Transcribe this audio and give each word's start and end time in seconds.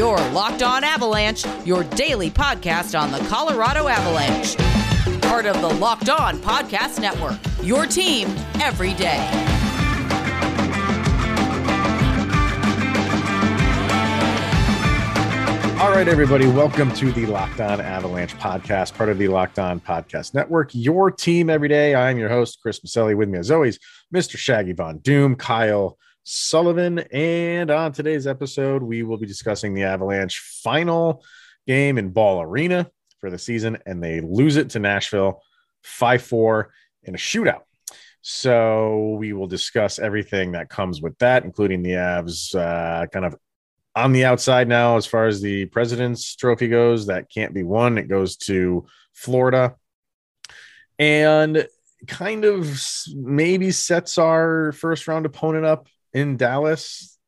Your 0.00 0.16
Locked 0.30 0.62
On 0.62 0.82
Avalanche, 0.82 1.44
your 1.66 1.84
daily 1.84 2.30
podcast 2.30 2.98
on 2.98 3.12
the 3.12 3.18
Colorado 3.28 3.86
Avalanche. 3.86 4.56
Part 5.20 5.44
of 5.44 5.60
the 5.60 5.68
Locked 5.68 6.08
On 6.08 6.38
Podcast 6.38 7.02
Network. 7.02 7.38
Your 7.62 7.84
team 7.84 8.28
every 8.62 8.94
day. 8.94 9.18
All 15.78 15.90
right, 15.90 16.08
everybody, 16.08 16.46
welcome 16.46 16.90
to 16.94 17.12
the 17.12 17.26
Locked 17.26 17.60
On 17.60 17.78
Avalanche 17.78 18.34
podcast, 18.38 18.94
part 18.94 19.10
of 19.10 19.18
the 19.18 19.28
Locked 19.28 19.58
On 19.58 19.80
Podcast 19.80 20.32
Network. 20.32 20.70
Your 20.72 21.10
team 21.10 21.50
every 21.50 21.68
day. 21.68 21.94
I'm 21.94 22.16
your 22.16 22.30
host, 22.30 22.60
Chris 22.62 22.80
Maselli. 22.80 23.14
With 23.14 23.28
me, 23.28 23.38
as 23.38 23.50
always, 23.50 23.78
Mr. 24.14 24.38
Shaggy 24.38 24.72
Von 24.72 25.00
Doom, 25.00 25.36
Kyle 25.36 25.98
Sullivan. 26.24 27.00
And 27.12 27.70
on 27.70 27.92
today's 27.92 28.26
episode, 28.26 28.82
we 28.82 29.02
will 29.02 29.16
be 29.16 29.26
discussing 29.26 29.74
the 29.74 29.84
Avalanche 29.84 30.40
final 30.62 31.24
game 31.66 31.98
in 31.98 32.10
Ball 32.10 32.42
Arena 32.42 32.90
for 33.20 33.30
the 33.30 33.38
season, 33.38 33.78
and 33.86 34.02
they 34.02 34.20
lose 34.20 34.56
it 34.56 34.70
to 34.70 34.78
Nashville 34.78 35.42
5 35.82 36.22
4 36.22 36.72
in 37.04 37.14
a 37.14 37.18
shootout. 37.18 37.62
So 38.22 39.16
we 39.18 39.32
will 39.32 39.46
discuss 39.46 39.98
everything 39.98 40.52
that 40.52 40.68
comes 40.68 41.00
with 41.00 41.16
that, 41.18 41.44
including 41.44 41.82
the 41.82 41.92
Avs 41.92 42.54
uh, 42.54 43.06
kind 43.06 43.24
of 43.24 43.36
on 43.94 44.12
the 44.12 44.24
outside 44.24 44.68
now 44.68 44.96
as 44.96 45.06
far 45.06 45.26
as 45.26 45.40
the 45.40 45.66
President's 45.66 46.36
Trophy 46.36 46.68
goes. 46.68 47.06
That 47.06 47.30
can't 47.30 47.54
be 47.54 47.62
won. 47.62 47.98
It 47.98 48.08
goes 48.08 48.36
to 48.38 48.86
Florida. 49.14 49.76
And 50.98 51.66
kind 52.06 52.44
of 52.44 52.82
maybe 53.14 53.70
sets 53.70 54.18
our 54.18 54.72
first 54.72 55.08
round 55.08 55.26
opponent 55.26 55.64
up 55.64 55.88
in 56.12 56.36
Dallas, 56.36 57.18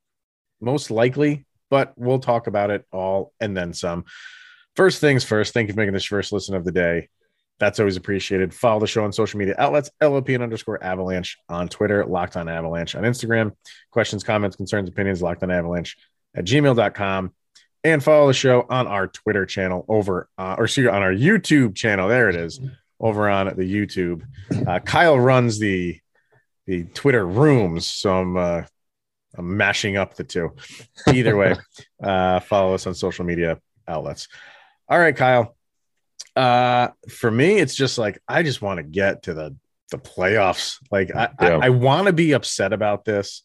most 0.61 0.91
likely, 0.91 1.47
but 1.71 1.93
we'll 1.97 2.19
talk 2.19 2.47
about 2.47 2.71
it 2.71 2.85
all 2.93 3.33
and 3.41 3.57
then 3.57 3.73
some. 3.73 4.05
First 4.77 5.01
things 5.01 5.25
first, 5.25 5.53
thank 5.53 5.69
you 5.69 5.75
for 5.75 5.81
making 5.81 5.95
this 5.95 6.05
first 6.05 6.33
listen 6.33 6.55
of 6.55 6.65
the 6.65 6.73
day. 6.73 7.09
That's 7.59 7.79
always 7.79 7.97
appreciated. 7.97 8.53
Follow 8.53 8.81
the 8.81 8.87
show 8.87 9.05
on 9.05 9.13
social 9.13 9.39
media 9.39 9.55
outlets, 9.57 9.91
LOP 10.03 10.29
and 10.31 10.43
underscore 10.43 10.83
avalanche 10.83 11.39
on 11.49 11.69
Twitter, 11.69 12.05
locked 12.05 12.37
on 12.37 12.49
avalanche 12.49 12.95
on 12.95 13.05
Instagram. 13.05 13.53
Questions, 13.91 14.25
comments, 14.25 14.57
concerns, 14.57 14.89
opinions, 14.89 15.23
locked 15.23 15.43
on 15.43 15.51
avalanche 15.51 15.97
at 16.35 16.45
gmail.com. 16.45 17.33
And 17.85 18.03
follow 18.03 18.29
the 18.29 18.35
show 18.35 18.67
on 18.69 18.87
our 18.87 19.07
Twitter 19.07 19.45
channel 19.45 19.85
over, 19.89 20.29
uh, 20.39 20.57
or 20.59 20.65
excuse 20.65 20.89
on 20.89 21.03
our 21.03 21.13
YouTube 21.13 21.75
channel. 21.75 22.09
There 22.09 22.29
it 22.29 22.37
is, 22.37 22.61
over 23.01 23.29
on 23.29 23.47
the 23.57 23.63
YouTube. 23.63 24.23
Uh, 24.67 24.79
Kyle 24.79 25.19
runs 25.19 25.59
the 25.59 25.99
the 26.67 26.85
Twitter 26.85 27.27
rooms, 27.27 27.87
so 27.87 28.21
I'm 28.21 28.37
uh, 28.37 28.63
I'm 29.37 29.57
mashing 29.57 29.97
up 29.97 30.15
the 30.15 30.25
two. 30.25 30.55
Either 31.13 31.37
way, 31.37 31.55
uh, 32.03 32.41
follow 32.41 32.75
us 32.75 32.87
on 32.87 32.95
social 32.95 33.25
media 33.25 33.59
outlets. 33.89 34.29
All 34.89 34.99
right, 34.99 35.17
Kyle. 35.17 35.57
Uh, 36.35 36.89
for 37.09 37.31
me, 37.31 37.59
it's 37.59 37.75
just 37.75 37.99
like 37.99 38.21
I 38.27 38.43
just 38.43 38.63
want 38.63 38.79
to 38.79 38.83
get 38.83 39.25
to 39.25 39.35
the 39.35 39.57
the 39.91 39.99
playoffs. 39.99 40.79
Like 40.91 41.15
I, 41.15 41.31
yeah. 41.41 41.59
I, 41.59 41.67
I 41.67 41.69
want 41.71 42.07
to 42.07 42.13
be 42.13 42.33
upset 42.33 42.73
about 42.73 43.05
this, 43.05 43.43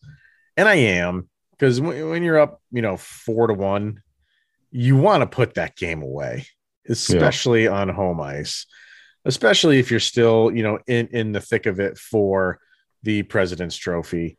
and 0.56 0.68
I 0.68 0.76
am 0.76 1.30
because 1.52 1.80
when, 1.80 2.10
when 2.10 2.24
you're 2.24 2.40
up, 2.40 2.62
you 2.72 2.82
know, 2.82 2.98
four 2.98 3.48
to 3.48 3.54
one, 3.54 4.02
you 4.72 4.96
want 4.96 5.22
to 5.22 5.28
put 5.28 5.56
that 5.56 5.76
game 5.76 6.02
away, 6.02 6.46
especially 6.88 7.66
yeah. 7.66 7.72
on 7.72 7.90
home 7.90 8.22
ice, 8.22 8.66
especially 9.26 9.80
if 9.80 9.92
you're 9.92 10.00
still, 10.00 10.52
you 10.52 10.64
know, 10.64 10.80
in 10.88 11.08
in 11.08 11.32
the 11.32 11.42
thick 11.42 11.66
of 11.66 11.80
it 11.80 11.98
for 11.98 12.60
the 13.04 13.24
President's 13.24 13.76
Trophy, 13.76 14.38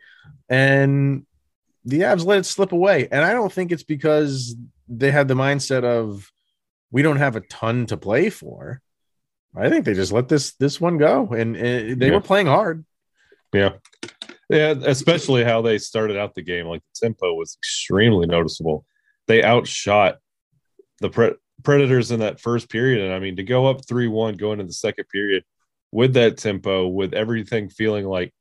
and 0.49 1.27
the 1.89 2.01
Avs 2.01 2.25
let 2.25 2.39
it 2.39 2.45
slip 2.45 2.73
away. 2.73 3.09
And 3.11 3.25
I 3.25 3.33
don't 3.33 3.53
think 3.53 3.73
it's 3.73 3.83
because 3.83 4.55
they 4.89 5.11
had 5.11 5.27
the 5.27 5.35
mindset 5.35 5.85
of 5.85 6.31
we 6.91 7.03
don't 7.03 7.17
have 7.17 7.35
a 7.35 7.41
ton 7.41 7.87
to 7.87 7.97
play 7.97 8.29
for. 8.29 8.83
I 9.57 9.71
think 9.71 9.87
they 9.87 9.95
just 9.95 10.13
let 10.13 10.29
this 10.29 10.53
this 10.55 10.81
one 10.81 10.99
go, 10.99 11.29
and, 11.29 11.57
and 11.57 12.01
they 12.01 12.09
yeah. 12.09 12.13
were 12.13 12.21
playing 12.21 12.47
hard. 12.47 12.85
Yeah, 13.55 13.73
yeah, 14.51 14.75
especially 14.85 15.43
how 15.43 15.63
they 15.63 15.79
started 15.79 16.19
out 16.19 16.35
the 16.35 16.43
game. 16.43 16.67
Like 16.67 16.83
the 16.83 17.07
tempo 17.07 17.33
was 17.33 17.57
extremely 17.59 18.27
noticeable. 18.27 18.85
They 19.27 19.43
outshot 19.43 20.19
the 21.01 21.09
pre- 21.09 21.37
Predators 21.63 22.11
in 22.11 22.21
that 22.21 22.39
first 22.39 22.69
period, 22.69 23.03
and 23.03 23.15
I 23.15 23.19
mean 23.19 23.37
to 23.37 23.43
go 23.43 23.67
up 23.67 23.87
three 23.87 24.07
one 24.07 24.37
going 24.37 24.61
into 24.61 24.69
the 24.69 24.75
second 24.75 25.07
period 25.09 25.43
with 25.91 26.13
that 26.15 26.37
tempo, 26.37 26.87
with 26.87 27.15
everything 27.15 27.71
feeling 27.71 28.05
like 28.05 28.35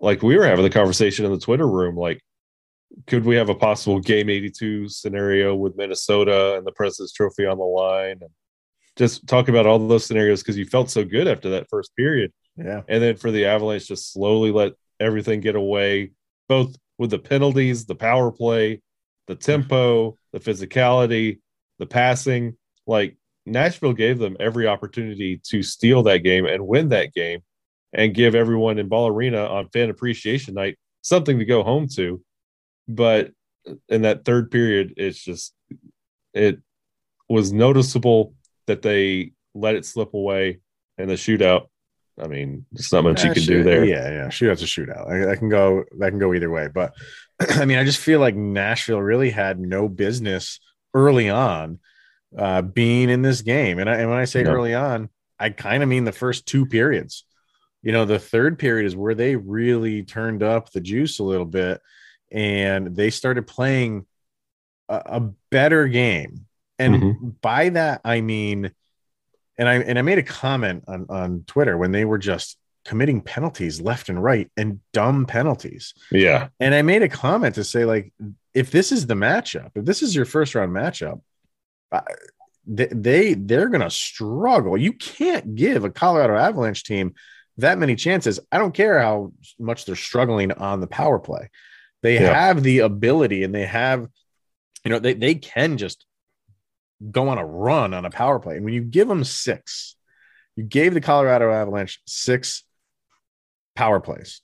like 0.00 0.22
we 0.22 0.36
were 0.36 0.46
having 0.46 0.64
the 0.64 0.70
conversation 0.70 1.24
in 1.24 1.32
the 1.32 1.40
Twitter 1.40 1.66
room, 1.66 1.96
like 1.96 2.22
could 3.06 3.24
we 3.24 3.36
have 3.36 3.48
a 3.48 3.54
possible 3.54 4.00
game 4.00 4.28
82 4.28 4.88
scenario 4.88 5.54
with 5.54 5.76
Minnesota 5.76 6.56
and 6.56 6.66
the 6.66 6.72
President's 6.72 7.12
Trophy 7.12 7.46
on 7.46 7.58
the 7.58 7.64
line? 7.64 8.18
And 8.20 8.30
just 8.96 9.26
talk 9.26 9.48
about 9.48 9.66
all 9.66 9.78
those 9.78 10.06
scenarios 10.06 10.42
because 10.42 10.58
you 10.58 10.66
felt 10.66 10.90
so 10.90 11.04
good 11.04 11.28
after 11.28 11.50
that 11.50 11.68
first 11.68 11.94
period. 11.96 12.32
Yeah. 12.56 12.82
And 12.88 13.02
then 13.02 13.16
for 13.16 13.30
the 13.30 13.46
Avalanche, 13.46 13.88
just 13.88 14.12
slowly 14.12 14.50
let 14.50 14.72
everything 14.98 15.40
get 15.40 15.56
away, 15.56 16.12
both 16.48 16.76
with 16.98 17.10
the 17.10 17.18
penalties, 17.18 17.86
the 17.86 17.94
power 17.94 18.30
play, 18.30 18.82
the 19.26 19.34
tempo, 19.34 20.16
the 20.32 20.40
physicality, 20.40 21.38
the 21.78 21.86
passing. 21.86 22.56
Like 22.86 23.16
Nashville 23.46 23.92
gave 23.92 24.18
them 24.18 24.36
every 24.40 24.66
opportunity 24.66 25.40
to 25.44 25.62
steal 25.62 26.02
that 26.04 26.18
game 26.18 26.46
and 26.46 26.66
win 26.66 26.90
that 26.90 27.14
game 27.14 27.40
and 27.92 28.14
give 28.14 28.34
everyone 28.34 28.78
in 28.78 28.88
Ball 28.88 29.08
Arena 29.08 29.46
on 29.46 29.68
fan 29.68 29.90
appreciation 29.90 30.54
night 30.54 30.78
something 31.02 31.38
to 31.38 31.44
go 31.44 31.62
home 31.62 31.88
to 31.96 32.20
but 32.94 33.30
in 33.88 34.02
that 34.02 34.24
third 34.24 34.50
period, 34.50 34.94
it's 34.96 35.22
just 35.22 35.54
it 36.34 36.58
was 37.28 37.52
noticeable 37.52 38.34
that 38.66 38.82
they 38.82 39.32
let 39.54 39.74
it 39.74 39.84
slip 39.84 40.14
away 40.14 40.60
in 40.98 41.08
the 41.08 41.14
shootout. 41.14 41.66
I 42.20 42.26
mean, 42.26 42.66
there's 42.72 42.92
not 42.92 43.04
much 43.04 43.22
yeah, 43.22 43.28
you 43.28 43.34
can 43.34 43.42
shoot, 43.42 43.52
do 43.58 43.62
there. 43.62 43.84
Yeah, 43.84 44.10
yeah, 44.10 44.28
shootout's 44.28 44.62
a 44.62 44.66
shootout. 44.66 45.08
I, 45.08 45.32
I 45.32 45.36
can 45.36 45.48
go 45.48 45.84
that 45.98 46.10
can 46.10 46.18
go 46.18 46.34
either 46.34 46.50
way. 46.50 46.68
But 46.72 46.94
I 47.50 47.64
mean, 47.64 47.78
I 47.78 47.84
just 47.84 48.00
feel 48.00 48.20
like 48.20 48.34
Nashville 48.34 49.00
really 49.00 49.30
had 49.30 49.58
no 49.58 49.88
business 49.88 50.60
early 50.94 51.30
on 51.30 51.78
uh, 52.36 52.62
being 52.62 53.08
in 53.10 53.22
this 53.22 53.42
game. 53.42 53.78
And, 53.78 53.88
I, 53.88 53.96
and 53.96 54.10
when 54.10 54.18
I 54.18 54.24
say 54.24 54.44
early 54.44 54.74
on, 54.74 55.08
I 55.38 55.50
kind 55.50 55.82
of 55.82 55.88
mean 55.88 56.04
the 56.04 56.12
first 56.12 56.46
two 56.46 56.66
periods. 56.66 57.24
You 57.82 57.92
know, 57.92 58.04
the 58.04 58.18
third 58.18 58.58
period 58.58 58.86
is 58.86 58.94
where 58.94 59.14
they 59.14 59.36
really 59.36 60.02
turned 60.02 60.42
up 60.42 60.70
the 60.70 60.80
juice 60.80 61.18
a 61.18 61.24
little 61.24 61.46
bit 61.46 61.80
and 62.30 62.94
they 62.94 63.10
started 63.10 63.46
playing 63.46 64.06
a, 64.88 65.02
a 65.06 65.20
better 65.50 65.88
game. 65.88 66.46
And 66.78 66.94
mm-hmm. 66.94 67.28
by 67.40 67.70
that 67.70 68.00
I 68.04 68.20
mean, 68.20 68.72
and 69.58 69.68
I 69.68 69.74
and 69.76 69.98
I 69.98 70.02
made 70.02 70.18
a 70.18 70.22
comment 70.22 70.84
on 70.88 71.06
on 71.08 71.44
Twitter 71.46 71.76
when 71.76 71.92
they 71.92 72.04
were 72.04 72.18
just 72.18 72.56
committing 72.84 73.20
penalties 73.20 73.80
left 73.80 74.08
and 74.08 74.22
right 74.22 74.50
and 74.56 74.80
dumb 74.92 75.26
penalties. 75.26 75.94
Yeah. 76.10 76.48
And 76.58 76.74
I 76.74 76.82
made 76.82 77.02
a 77.02 77.08
comment 77.08 77.56
to 77.56 77.64
say 77.64 77.84
like 77.84 78.12
if 78.54 78.70
this 78.70 78.90
is 78.90 79.06
the 79.06 79.14
matchup, 79.14 79.70
if 79.74 79.84
this 79.84 80.02
is 80.02 80.14
your 80.14 80.24
first 80.24 80.54
round 80.54 80.72
matchup, 80.72 81.20
they, 82.66 82.88
they 82.90 83.34
they're 83.34 83.68
going 83.68 83.82
to 83.82 83.90
struggle. 83.90 84.76
You 84.76 84.92
can't 84.94 85.54
give 85.54 85.84
a 85.84 85.90
Colorado 85.90 86.36
Avalanche 86.36 86.84
team 86.84 87.14
that 87.58 87.78
many 87.78 87.96
chances. 87.96 88.40
I 88.50 88.58
don't 88.58 88.74
care 88.74 89.00
how 89.00 89.32
much 89.58 89.84
they're 89.84 89.96
struggling 89.96 90.52
on 90.52 90.80
the 90.80 90.86
power 90.86 91.18
play. 91.18 91.50
They 92.02 92.14
yeah. 92.14 92.32
have 92.32 92.62
the 92.62 92.80
ability 92.80 93.44
and 93.44 93.54
they 93.54 93.66
have, 93.66 94.08
you 94.84 94.90
know, 94.90 94.98
they, 94.98 95.14
they 95.14 95.34
can 95.34 95.76
just 95.76 96.06
go 97.10 97.28
on 97.28 97.38
a 97.38 97.44
run 97.44 97.94
on 97.94 98.04
a 98.04 98.10
power 98.10 98.38
play. 98.38 98.56
And 98.56 98.64
when 98.64 98.74
you 98.74 98.82
give 98.82 99.08
them 99.08 99.24
six, 99.24 99.96
you 100.56 100.64
gave 100.64 100.94
the 100.94 101.00
Colorado 101.00 101.50
Avalanche 101.52 102.00
six 102.06 102.64
power 103.74 104.00
plays. 104.00 104.40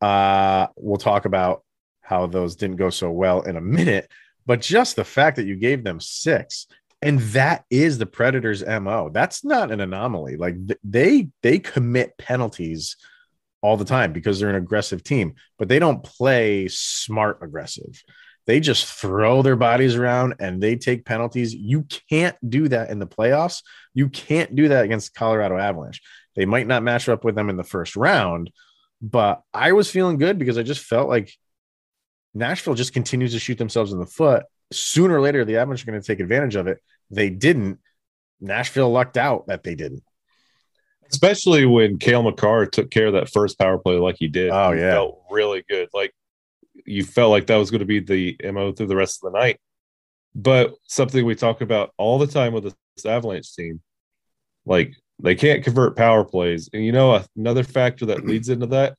Uh, 0.00 0.68
we'll 0.76 0.98
talk 0.98 1.24
about 1.24 1.64
how 2.00 2.26
those 2.26 2.56
didn't 2.56 2.76
go 2.76 2.90
so 2.90 3.10
well 3.10 3.42
in 3.42 3.56
a 3.56 3.60
minute, 3.60 4.10
but 4.46 4.60
just 4.60 4.96
the 4.96 5.04
fact 5.04 5.36
that 5.36 5.46
you 5.46 5.56
gave 5.56 5.84
them 5.84 6.00
six 6.00 6.66
and 7.02 7.20
that 7.20 7.64
is 7.70 7.98
the 7.98 8.06
predators 8.06 8.64
mo 8.64 9.10
that's 9.12 9.44
not 9.44 9.70
an 9.70 9.80
anomaly 9.80 10.36
like 10.36 10.56
they 10.82 11.28
they 11.42 11.58
commit 11.58 12.16
penalties 12.18 12.96
all 13.60 13.76
the 13.76 13.84
time 13.84 14.12
because 14.12 14.38
they're 14.38 14.48
an 14.48 14.54
aggressive 14.54 15.02
team, 15.02 15.34
but 15.58 15.68
they 15.68 15.78
don't 15.78 16.02
play 16.02 16.68
smart 16.68 17.38
aggressive. 17.42 18.02
They 18.46 18.60
just 18.60 18.86
throw 18.86 19.42
their 19.42 19.56
bodies 19.56 19.96
around 19.96 20.36
and 20.38 20.62
they 20.62 20.76
take 20.76 21.04
penalties. 21.04 21.54
You 21.54 21.86
can't 22.08 22.36
do 22.48 22.68
that 22.68 22.90
in 22.90 22.98
the 22.98 23.06
playoffs. 23.06 23.62
You 23.92 24.08
can't 24.08 24.54
do 24.54 24.68
that 24.68 24.84
against 24.84 25.14
Colorado 25.14 25.58
Avalanche. 25.58 26.00
They 26.34 26.46
might 26.46 26.66
not 26.66 26.82
match 26.82 27.08
up 27.08 27.24
with 27.24 27.34
them 27.34 27.50
in 27.50 27.56
the 27.56 27.64
first 27.64 27.96
round, 27.96 28.50
but 29.02 29.42
I 29.52 29.72
was 29.72 29.90
feeling 29.90 30.16
good 30.16 30.38
because 30.38 30.56
I 30.56 30.62
just 30.62 30.82
felt 30.82 31.08
like 31.08 31.32
Nashville 32.32 32.74
just 32.74 32.94
continues 32.94 33.32
to 33.32 33.38
shoot 33.38 33.58
themselves 33.58 33.92
in 33.92 33.98
the 33.98 34.06
foot. 34.06 34.44
Sooner 34.72 35.16
or 35.16 35.20
later, 35.20 35.44
the 35.44 35.56
Avalanche 35.56 35.82
are 35.82 35.90
going 35.90 36.00
to 36.00 36.06
take 36.06 36.20
advantage 36.20 36.54
of 36.56 36.68
it. 36.68 36.78
They 37.10 37.28
didn't. 37.30 37.80
Nashville 38.40 38.90
lucked 38.90 39.16
out 39.16 39.48
that 39.48 39.62
they 39.62 39.74
didn't 39.74 40.04
especially 41.10 41.66
when 41.66 41.98
Cale 41.98 42.22
Makar 42.22 42.66
took 42.66 42.90
care 42.90 43.06
of 43.06 43.14
that 43.14 43.30
first 43.30 43.58
power 43.58 43.78
play 43.78 43.96
like 43.96 44.16
he 44.18 44.28
did. 44.28 44.50
Oh 44.50 44.72
yeah, 44.72 44.92
felt 44.92 45.22
really 45.30 45.64
good. 45.68 45.88
Like 45.92 46.14
you 46.86 47.04
felt 47.04 47.30
like 47.30 47.46
that 47.46 47.56
was 47.56 47.70
going 47.70 47.80
to 47.80 47.84
be 47.86 48.00
the 48.00 48.36
mo 48.50 48.72
through 48.72 48.86
the 48.86 48.96
rest 48.96 49.20
of 49.22 49.32
the 49.32 49.38
night. 49.38 49.58
but 50.34 50.74
something 50.84 51.24
we 51.24 51.34
talk 51.34 51.60
about 51.60 51.92
all 51.96 52.18
the 52.18 52.26
time 52.26 52.52
with 52.52 52.64
this 52.64 53.06
Avalanche 53.06 53.54
team, 53.54 53.80
like 54.64 54.94
they 55.18 55.34
can't 55.34 55.64
convert 55.64 55.96
power 55.96 56.24
plays. 56.24 56.68
And 56.72 56.84
you 56.84 56.92
know, 56.92 57.22
another 57.36 57.64
factor 57.64 58.06
that 58.06 58.24
leads 58.26 58.48
into 58.48 58.66
that, 58.66 58.94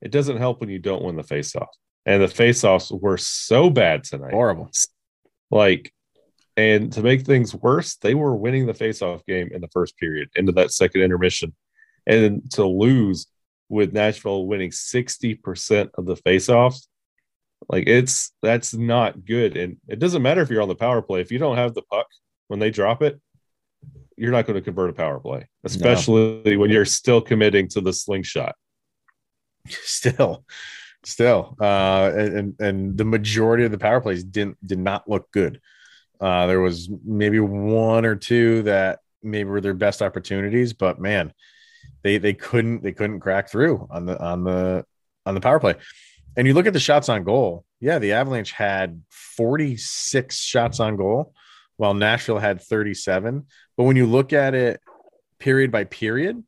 it 0.00 0.10
doesn't 0.12 0.36
help 0.36 0.60
when 0.60 0.70
you 0.70 0.78
don't 0.78 1.02
win 1.02 1.16
the 1.16 1.22
faceoff. 1.22 1.66
And 2.06 2.22
the 2.22 2.26
faceoffs 2.26 2.98
were 2.98 3.18
so 3.18 3.68
bad 3.68 4.04
tonight. 4.04 4.32
Horrible. 4.32 4.70
Like, 5.50 5.92
and 6.58 6.92
to 6.94 7.02
make 7.02 7.22
things 7.22 7.54
worse, 7.54 7.94
they 7.94 8.14
were 8.14 8.34
winning 8.34 8.66
the 8.66 8.74
faceoff 8.74 9.24
game 9.26 9.48
in 9.52 9.60
the 9.60 9.68
first 9.68 9.96
period 9.96 10.28
into 10.34 10.50
that 10.52 10.72
second 10.72 11.02
intermission. 11.02 11.54
And 12.04 12.50
to 12.54 12.66
lose 12.66 13.28
with 13.68 13.92
Nashville 13.92 14.44
winning 14.44 14.70
60% 14.70 15.90
of 15.96 16.04
the 16.04 16.16
faceoffs, 16.16 16.88
like 17.68 17.86
it's 17.86 18.32
that's 18.42 18.74
not 18.74 19.24
good. 19.24 19.56
And 19.56 19.76
it 19.86 20.00
doesn't 20.00 20.20
matter 20.20 20.42
if 20.42 20.50
you're 20.50 20.60
on 20.60 20.68
the 20.68 20.74
power 20.74 21.00
play. 21.00 21.20
If 21.20 21.30
you 21.30 21.38
don't 21.38 21.56
have 21.56 21.74
the 21.74 21.82
puck 21.82 22.08
when 22.48 22.58
they 22.58 22.70
drop 22.70 23.02
it, 23.02 23.20
you're 24.16 24.32
not 24.32 24.46
going 24.46 24.58
to 24.58 24.60
convert 24.60 24.90
a 24.90 24.94
power 24.94 25.20
play, 25.20 25.48
especially 25.62 26.42
no. 26.44 26.58
when 26.58 26.70
you're 26.70 26.84
still 26.84 27.20
committing 27.20 27.68
to 27.68 27.80
the 27.80 27.92
slingshot. 27.92 28.56
Still, 29.68 30.44
still, 31.04 31.54
uh, 31.60 32.10
and 32.14 32.54
and 32.58 32.96
the 32.96 33.04
majority 33.04 33.64
of 33.64 33.70
the 33.70 33.76
power 33.76 34.00
plays 34.00 34.24
didn't 34.24 34.56
did 34.66 34.78
not 34.78 35.06
look 35.10 35.30
good. 35.30 35.60
Uh, 36.20 36.46
there 36.46 36.60
was 36.60 36.88
maybe 37.04 37.40
one 37.40 38.04
or 38.04 38.16
two 38.16 38.62
that 38.62 39.00
maybe 39.22 39.48
were 39.48 39.60
their 39.60 39.74
best 39.74 40.02
opportunities, 40.02 40.72
but 40.72 41.00
man, 41.00 41.32
they 42.02 42.18
they 42.18 42.34
couldn't 42.34 42.82
they 42.82 42.92
couldn't 42.92 43.20
crack 43.20 43.48
through 43.48 43.86
on 43.90 44.06
the 44.06 44.20
on 44.20 44.44
the 44.44 44.84
on 45.26 45.34
the 45.34 45.40
power 45.40 45.60
play. 45.60 45.74
And 46.36 46.46
you 46.46 46.54
look 46.54 46.66
at 46.66 46.72
the 46.72 46.80
shots 46.80 47.08
on 47.08 47.24
goal. 47.24 47.64
Yeah, 47.80 47.98
the 47.98 48.12
Avalanche 48.12 48.52
had 48.52 49.02
46 49.10 50.36
shots 50.36 50.80
on 50.80 50.96
goal, 50.96 51.34
while 51.76 51.94
Nashville 51.94 52.38
had 52.38 52.60
37. 52.60 53.46
But 53.76 53.84
when 53.84 53.96
you 53.96 54.06
look 54.06 54.32
at 54.32 54.54
it 54.54 54.80
period 55.38 55.70
by 55.70 55.84
period, 55.84 56.42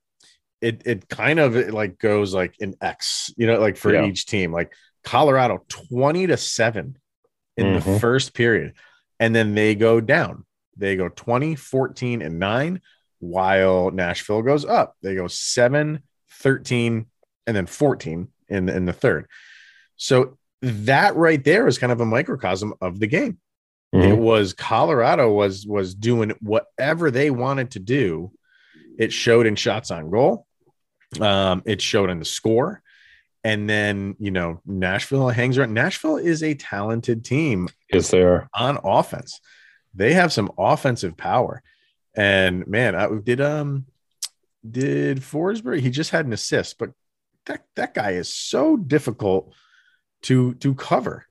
it 0.60 0.82
it 0.84 1.08
kind 1.08 1.38
of 1.38 1.56
it 1.56 1.72
like 1.72 1.98
goes 1.98 2.34
like 2.34 2.54
an 2.60 2.74
X, 2.80 3.32
you 3.36 3.46
know, 3.46 3.60
like 3.60 3.76
for 3.76 3.92
yeah. 3.92 4.04
each 4.04 4.26
team. 4.26 4.52
Like 4.52 4.72
Colorado 5.04 5.64
20 5.68 6.26
to 6.28 6.36
7 6.36 6.96
in 7.56 7.66
mm-hmm. 7.66 7.74
the 7.74 7.98
first 7.98 8.34
period. 8.34 8.74
And 9.20 9.34
then 9.34 9.54
they 9.54 9.76
go 9.76 10.00
down. 10.00 10.44
They 10.76 10.96
go 10.96 11.08
20, 11.08 11.54
14, 11.54 12.22
and 12.22 12.40
9, 12.40 12.80
while 13.20 13.92
Nashville 13.92 14.42
goes 14.42 14.64
up. 14.64 14.96
They 15.02 15.14
go 15.14 15.28
7, 15.28 16.02
13, 16.30 17.06
and 17.46 17.56
then 17.56 17.66
14 17.66 18.28
in, 18.48 18.68
in 18.68 18.86
the 18.86 18.92
third. 18.92 19.28
So 19.96 20.38
that 20.62 21.14
right 21.16 21.42
there 21.42 21.66
is 21.68 21.78
kind 21.78 21.92
of 21.92 22.00
a 22.00 22.06
microcosm 22.06 22.74
of 22.80 22.98
the 22.98 23.06
game. 23.06 23.38
Mm-hmm. 23.94 24.12
It 24.12 24.18
was 24.18 24.52
Colorado 24.52 25.32
was 25.32 25.66
was 25.66 25.94
doing 25.94 26.32
whatever 26.40 27.10
they 27.10 27.30
wanted 27.30 27.72
to 27.72 27.80
do. 27.80 28.30
It 28.98 29.12
showed 29.12 29.46
in 29.46 29.56
shots 29.56 29.90
on 29.90 30.10
goal. 30.10 30.46
Um, 31.20 31.62
it 31.66 31.82
showed 31.82 32.10
in 32.10 32.18
the 32.18 32.24
score. 32.24 32.82
And 33.42 33.68
then, 33.68 34.16
you 34.18 34.30
know, 34.30 34.60
Nashville 34.66 35.28
hangs 35.28 35.56
around. 35.56 35.72
Nashville 35.72 36.16
is 36.16 36.42
a 36.42 36.54
talented 36.54 37.24
team. 37.24 37.68
Yes, 37.92 38.10
they 38.10 38.22
are 38.22 38.48
on 38.54 38.78
offense. 38.84 39.40
They 39.94 40.12
have 40.12 40.32
some 40.32 40.50
offensive 40.58 41.16
power. 41.16 41.62
And 42.14 42.66
man, 42.66 42.94
I 42.94 43.08
did 43.22 43.40
um 43.40 43.86
did 44.68 45.18
Forsberg, 45.18 45.80
he 45.80 45.90
just 45.90 46.10
had 46.10 46.26
an 46.26 46.32
assist, 46.32 46.78
but 46.78 46.90
that 47.46 47.64
that 47.76 47.94
guy 47.94 48.12
is 48.12 48.32
so 48.32 48.76
difficult 48.76 49.54
to 50.22 50.54
to 50.54 50.74
cover. 50.74 51.26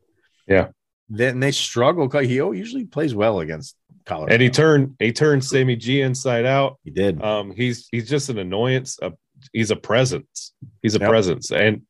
Yeah. 0.47 0.69
Then 1.09 1.39
they 1.39 1.51
struggle. 1.51 2.09
He 2.19 2.35
usually 2.35 2.85
plays 2.85 3.15
well 3.15 3.39
against 3.39 3.75
Colorado. 4.05 4.33
And 4.33 4.41
he 4.41 4.49
turned 4.49 4.95
he 4.99 5.11
turned 5.11 5.43
Sammy 5.43 5.75
G 5.75 6.01
inside 6.01 6.45
out. 6.45 6.79
He 6.83 6.91
did. 6.91 7.21
Um, 7.21 7.51
he's 7.51 7.87
he's 7.91 8.09
just 8.09 8.29
an 8.29 8.37
annoyance. 8.37 8.97
Uh, 9.01 9.11
he's 9.53 9.71
a 9.71 9.75
presence. 9.75 10.53
He's 10.81 10.95
a 10.95 10.99
yep. 10.99 11.09
presence. 11.09 11.51
And 11.51 11.83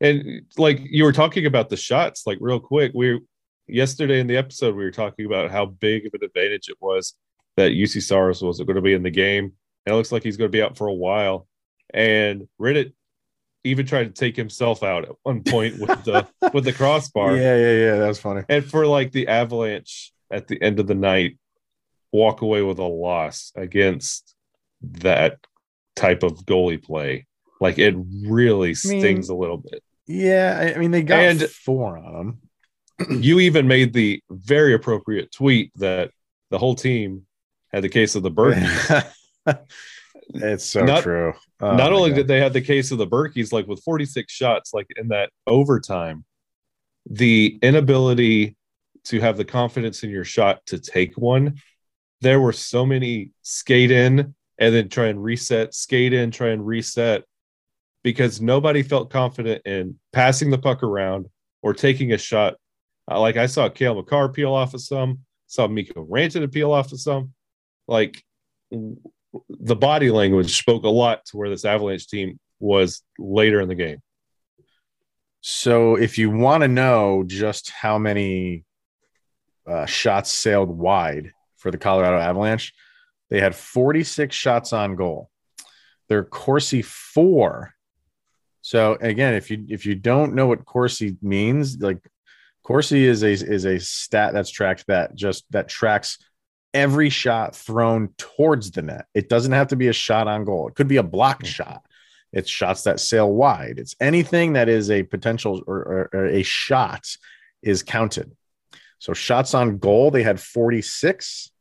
and 0.00 0.42
like 0.56 0.80
you 0.82 1.04
were 1.04 1.12
talking 1.12 1.46
about 1.46 1.68
the 1.68 1.76
shots, 1.76 2.26
like 2.26 2.38
real 2.40 2.60
quick. 2.60 2.92
We 2.94 3.20
yesterday 3.66 4.20
in 4.20 4.26
the 4.26 4.36
episode 4.36 4.76
we 4.76 4.84
were 4.84 4.90
talking 4.90 5.26
about 5.26 5.50
how 5.50 5.66
big 5.66 6.06
of 6.06 6.14
an 6.14 6.24
advantage 6.24 6.68
it 6.68 6.76
was 6.80 7.14
that 7.56 7.72
Juuse 7.72 8.02
Saros 8.02 8.42
was 8.42 8.58
going 8.58 8.76
to 8.76 8.82
be 8.82 8.94
in 8.94 9.02
the 9.02 9.10
game. 9.10 9.52
And 9.84 9.92
it 9.92 9.96
looks 9.96 10.12
like 10.12 10.22
he's 10.22 10.36
going 10.36 10.50
to 10.50 10.56
be 10.56 10.62
out 10.62 10.76
for 10.76 10.88
a 10.88 10.94
while. 10.94 11.46
And 11.92 12.48
Rittich 12.60 12.92
even 13.64 13.86
tried 13.86 14.04
to 14.04 14.10
take 14.10 14.36
himself 14.36 14.82
out 14.82 15.04
at 15.04 15.14
one 15.22 15.42
point 15.42 15.78
with 15.78 16.04
the 16.04 16.26
with 16.52 16.64
the 16.64 16.72
crossbar. 16.72 17.36
Yeah, 17.36 17.56
yeah, 17.56 17.72
yeah. 17.72 17.96
That 17.96 18.08
was 18.08 18.20
funny. 18.20 18.42
And 18.48 18.64
for 18.64 18.86
like 18.86 19.12
the 19.12 19.28
Avalanche 19.28 20.12
at 20.30 20.48
the 20.48 20.60
end 20.60 20.80
of 20.80 20.86
the 20.86 20.94
night, 20.94 21.38
walk 22.12 22.42
away 22.42 22.62
with 22.62 22.78
a 22.78 22.84
loss 22.84 23.52
against 23.56 24.34
that 24.82 25.38
type 25.94 26.22
of 26.22 26.44
goalie 26.44 26.82
play. 26.82 27.26
Like 27.60 27.78
it 27.78 27.94
really 28.26 28.74
stings 28.74 29.30
I 29.30 29.32
mean, 29.32 29.38
a 29.38 29.40
little 29.40 29.58
bit. 29.58 29.82
Yeah, 30.06 30.72
I 30.74 30.78
mean 30.78 30.90
they 30.90 31.02
got 31.02 31.20
and 31.20 31.42
four 31.42 31.98
on 31.98 32.40
them. 32.98 33.20
you 33.20 33.40
even 33.40 33.66
made 33.66 33.92
the 33.92 34.22
very 34.30 34.74
appropriate 34.74 35.32
tweet 35.32 35.72
that 35.76 36.10
the 36.50 36.58
whole 36.58 36.74
team 36.74 37.26
had 37.72 37.82
the 37.82 37.88
case 37.88 38.14
of 38.14 38.22
the 38.22 38.30
Berkeys. 38.30 39.12
It's 40.34 40.64
so 40.64 40.84
not, 40.84 41.02
true. 41.02 41.34
Oh 41.60 41.76
not 41.76 41.92
only 41.92 42.10
God. 42.10 42.16
did 42.16 42.28
they 42.28 42.40
have 42.40 42.52
the 42.52 42.60
case 42.60 42.90
of 42.90 42.98
the 42.98 43.06
Berkeys, 43.06 43.52
like 43.52 43.66
with 43.66 43.82
46 43.84 44.32
shots, 44.32 44.74
like 44.74 44.86
in 44.96 45.08
that 45.08 45.30
overtime, 45.46 46.24
the 47.08 47.58
inability 47.62 48.56
to 49.04 49.20
have 49.20 49.36
the 49.36 49.44
confidence 49.44 50.02
in 50.02 50.10
your 50.10 50.24
shot 50.24 50.60
to 50.66 50.78
take 50.78 51.16
one. 51.16 51.60
There 52.22 52.40
were 52.40 52.52
so 52.52 52.84
many 52.84 53.30
skate 53.42 53.90
in 53.90 54.34
and 54.58 54.74
then 54.74 54.88
try 54.88 55.06
and 55.06 55.22
reset, 55.22 55.74
skate 55.74 56.12
in, 56.12 56.30
try 56.30 56.48
and 56.48 56.66
reset, 56.66 57.24
because 58.06 58.40
nobody 58.40 58.84
felt 58.84 59.10
confident 59.10 59.66
in 59.66 59.98
passing 60.12 60.48
the 60.48 60.58
puck 60.58 60.84
around 60.84 61.26
or 61.60 61.74
taking 61.74 62.12
a 62.12 62.16
shot. 62.16 62.54
Uh, 63.10 63.18
like 63.18 63.36
I 63.36 63.46
saw 63.46 63.68
Cale 63.68 63.96
Makar 63.96 64.28
peel 64.28 64.54
off 64.54 64.74
of 64.74 64.80
some, 64.80 65.22
saw 65.48 65.66
Mikko 65.66 66.06
Rantanen 66.06 66.52
peel 66.52 66.70
off 66.70 66.92
of 66.92 67.00
some. 67.00 67.34
Like 67.88 68.22
the 68.70 69.74
body 69.74 70.12
language 70.12 70.56
spoke 70.56 70.84
a 70.84 70.88
lot 70.88 71.24
to 71.26 71.36
where 71.36 71.50
this 71.50 71.64
Avalanche 71.64 72.06
team 72.06 72.38
was 72.60 73.02
later 73.18 73.60
in 73.60 73.66
the 73.66 73.74
game. 73.74 73.98
So, 75.40 75.96
if 75.96 76.16
you 76.16 76.30
want 76.30 76.62
to 76.62 76.68
know 76.68 77.24
just 77.26 77.70
how 77.70 77.98
many 77.98 78.64
uh, 79.68 79.86
shots 79.86 80.30
sailed 80.30 80.68
wide 80.68 81.32
for 81.56 81.72
the 81.72 81.78
Colorado 81.78 82.18
Avalanche, 82.18 82.72
they 83.30 83.40
had 83.40 83.56
46 83.56 84.32
shots 84.32 84.72
on 84.72 84.94
goal. 84.94 85.28
Their 86.08 86.22
Corsi 86.22 86.82
for. 86.82 87.72
So 88.66 88.98
again, 89.00 89.34
if 89.34 89.48
you 89.48 89.64
if 89.68 89.86
you 89.86 89.94
don't 89.94 90.34
know 90.34 90.48
what 90.48 90.64
Corsi 90.64 91.16
means, 91.22 91.80
like 91.80 92.00
Corsi 92.64 93.06
is 93.06 93.22
a 93.22 93.30
is 93.30 93.64
a 93.64 93.78
stat 93.78 94.32
that's 94.32 94.50
tracked 94.50 94.88
that 94.88 95.14
just 95.14 95.44
that 95.52 95.68
tracks 95.68 96.18
every 96.74 97.08
shot 97.08 97.54
thrown 97.54 98.08
towards 98.18 98.72
the 98.72 98.82
net. 98.82 99.06
It 99.14 99.28
doesn't 99.28 99.52
have 99.52 99.68
to 99.68 99.76
be 99.76 99.86
a 99.86 99.92
shot 99.92 100.26
on 100.26 100.44
goal. 100.44 100.66
It 100.66 100.74
could 100.74 100.88
be 100.88 100.96
a 100.96 101.04
blocked 101.04 101.44
mm-hmm. 101.44 101.62
shot. 101.62 101.86
It's 102.32 102.50
shots 102.50 102.82
that 102.82 102.98
sail 102.98 103.32
wide. 103.32 103.78
It's 103.78 103.94
anything 104.00 104.54
that 104.54 104.68
is 104.68 104.90
a 104.90 105.04
potential 105.04 105.62
or, 105.68 105.76
or, 105.76 106.10
or, 106.12 106.26
a 106.26 106.42
shot 106.42 107.06
is 107.62 107.84
counted. 107.84 108.32
So 108.98 109.12
shots 109.12 109.54
on 109.54 109.78
goal, 109.78 110.10
they 110.10 110.24
had 110.24 110.40
46. 110.40 111.52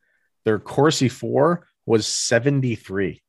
Their 0.43 0.57
Corsi 0.57 1.09
for 1.09 1.67
was 1.85 2.07
73. 2.07 3.21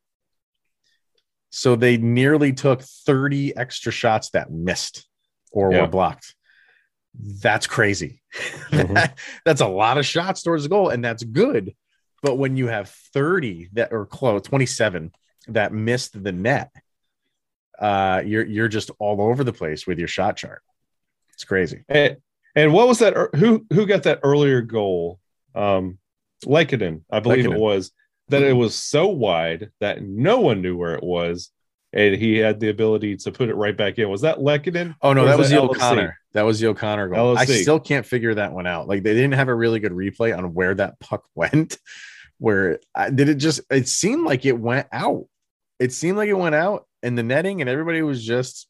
So 1.50 1.76
they 1.76 1.96
nearly 1.96 2.52
took 2.52 2.82
30 2.82 3.56
extra 3.56 3.92
shots 3.92 4.30
that 4.30 4.50
missed 4.50 5.06
or 5.52 5.72
yeah. 5.72 5.82
were 5.82 5.86
blocked. 5.86 6.34
That's 7.14 7.66
crazy. 7.66 8.22
Mm-hmm. 8.66 9.14
that's 9.44 9.60
a 9.60 9.66
lot 9.66 9.96
of 9.96 10.04
shots 10.04 10.42
towards 10.42 10.64
the 10.64 10.68
goal, 10.68 10.90
and 10.90 11.02
that's 11.02 11.22
good. 11.22 11.74
But 12.22 12.36
when 12.36 12.56
you 12.56 12.66
have 12.66 12.90
30 13.14 13.70
that 13.74 13.92
are 13.92 14.04
close, 14.04 14.42
27 14.42 15.12
that 15.48 15.72
missed 15.72 16.20
the 16.20 16.32
net, 16.32 16.72
uh, 17.78 18.22
you're 18.26 18.44
you're 18.44 18.68
just 18.68 18.90
all 18.98 19.22
over 19.22 19.44
the 19.44 19.52
place 19.52 19.86
with 19.86 19.98
your 19.98 20.08
shot 20.08 20.36
chart. 20.36 20.62
It's 21.32 21.44
crazy. 21.44 21.84
And, 21.88 22.16
and 22.54 22.72
what 22.72 22.88
was 22.88 22.98
that? 22.98 23.14
Who 23.36 23.64
who 23.72 23.86
got 23.86 24.02
that 24.02 24.20
earlier 24.22 24.60
goal? 24.60 25.20
Um, 25.54 25.98
Lehkonen, 26.44 27.02
I 27.10 27.20
believe 27.20 27.46
it 27.46 27.52
was. 27.52 27.92
That 28.28 28.42
it 28.42 28.54
was 28.54 28.74
so 28.74 29.06
wide 29.06 29.70
that 29.80 30.02
no 30.02 30.40
one 30.40 30.60
knew 30.60 30.76
where 30.76 30.94
it 30.94 31.04
was, 31.04 31.50
and 31.92 32.14
he 32.14 32.36
had 32.36 32.58
the 32.58 32.70
ability 32.70 33.16
to 33.18 33.32
put 33.32 33.48
it 33.48 33.54
right 33.54 33.76
back 33.76 33.98
in. 33.98 34.08
Was 34.10 34.22
that 34.22 34.38
Lehkonen? 34.38 34.96
Oh 35.00 35.12
no, 35.12 35.24
that 35.26 35.38
was, 35.38 35.50
the 35.50 35.60
O'Connor. 35.60 36.18
That 36.32 36.42
was 36.42 36.58
the 36.58 36.66
O'Connor 36.68 37.08
goal. 37.08 37.34
LOC. 37.34 37.38
I 37.38 37.44
still 37.44 37.78
can't 37.78 38.04
figure 38.04 38.34
that 38.34 38.52
one 38.52 38.66
out. 38.66 38.88
Like 38.88 39.02
they 39.02 39.14
didn't 39.14 39.34
have 39.34 39.48
a 39.48 39.54
really 39.54 39.78
good 39.78 39.92
replay 39.92 40.36
on 40.36 40.54
where 40.54 40.74
that 40.74 40.98
puck 40.98 41.24
went. 41.34 41.78
Where 42.38 42.80
I, 42.94 43.10
did 43.10 43.28
it 43.28 43.36
just? 43.36 43.60
It 43.70 43.88
seemed 43.88 44.24
like 44.24 44.44
it 44.44 44.58
went 44.58 44.88
out. 44.92 45.26
It 45.78 45.92
seemed 45.92 46.18
like 46.18 46.28
it 46.28 46.34
went 46.34 46.54
out 46.54 46.86
in 47.02 47.14
the 47.14 47.22
netting, 47.22 47.60
and 47.60 47.70
everybody 47.70 48.02
was 48.02 48.24
just 48.24 48.68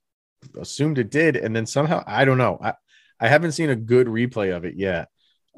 assumed 0.61 0.99
it 0.99 1.11
did. 1.11 1.37
And 1.37 1.57
then 1.57 1.67
somehow 1.67 2.05
I 2.07 2.25
don't 2.25 2.39
know. 2.39 2.59
I 2.63 2.75
I 3.19 3.29
haven't 3.29 3.53
seen 3.53 3.71
a 3.71 3.77
good 3.77 4.07
replay 4.07 4.55
of 4.55 4.65
it 4.65 4.75
yet. 4.77 5.09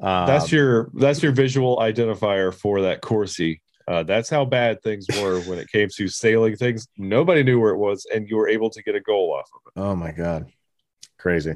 Uh, 0.01 0.25
That's 0.25 0.51
your 0.51 0.89
that's 0.93 1.21
your 1.21 1.33
visual 1.33 1.77
identifier 1.77 2.53
for 2.53 2.83
that 2.83 3.01
Corsi. 3.01 3.61
Uh, 3.89 4.03
that's 4.03 4.29
how 4.29 4.45
bad 4.45 4.83
things 4.83 5.07
were 5.19 5.41
when 5.41 5.57
it 5.57 5.67
came 5.71 5.89
to 5.89 6.07
sailing 6.07 6.55
things. 6.55 6.87
Nobody 6.95 7.41
knew 7.41 7.59
where 7.59 7.73
it 7.73 7.77
was, 7.79 8.05
and 8.13 8.29
you 8.29 8.37
were 8.37 8.47
able 8.47 8.69
to 8.69 8.83
get 8.83 8.93
a 8.93 8.99
goal 8.99 9.33
off 9.33 9.49
of 9.55 9.61
it. 9.65 9.79
Oh 9.79 9.95
my 9.95 10.11
god, 10.11 10.45
crazy. 11.17 11.55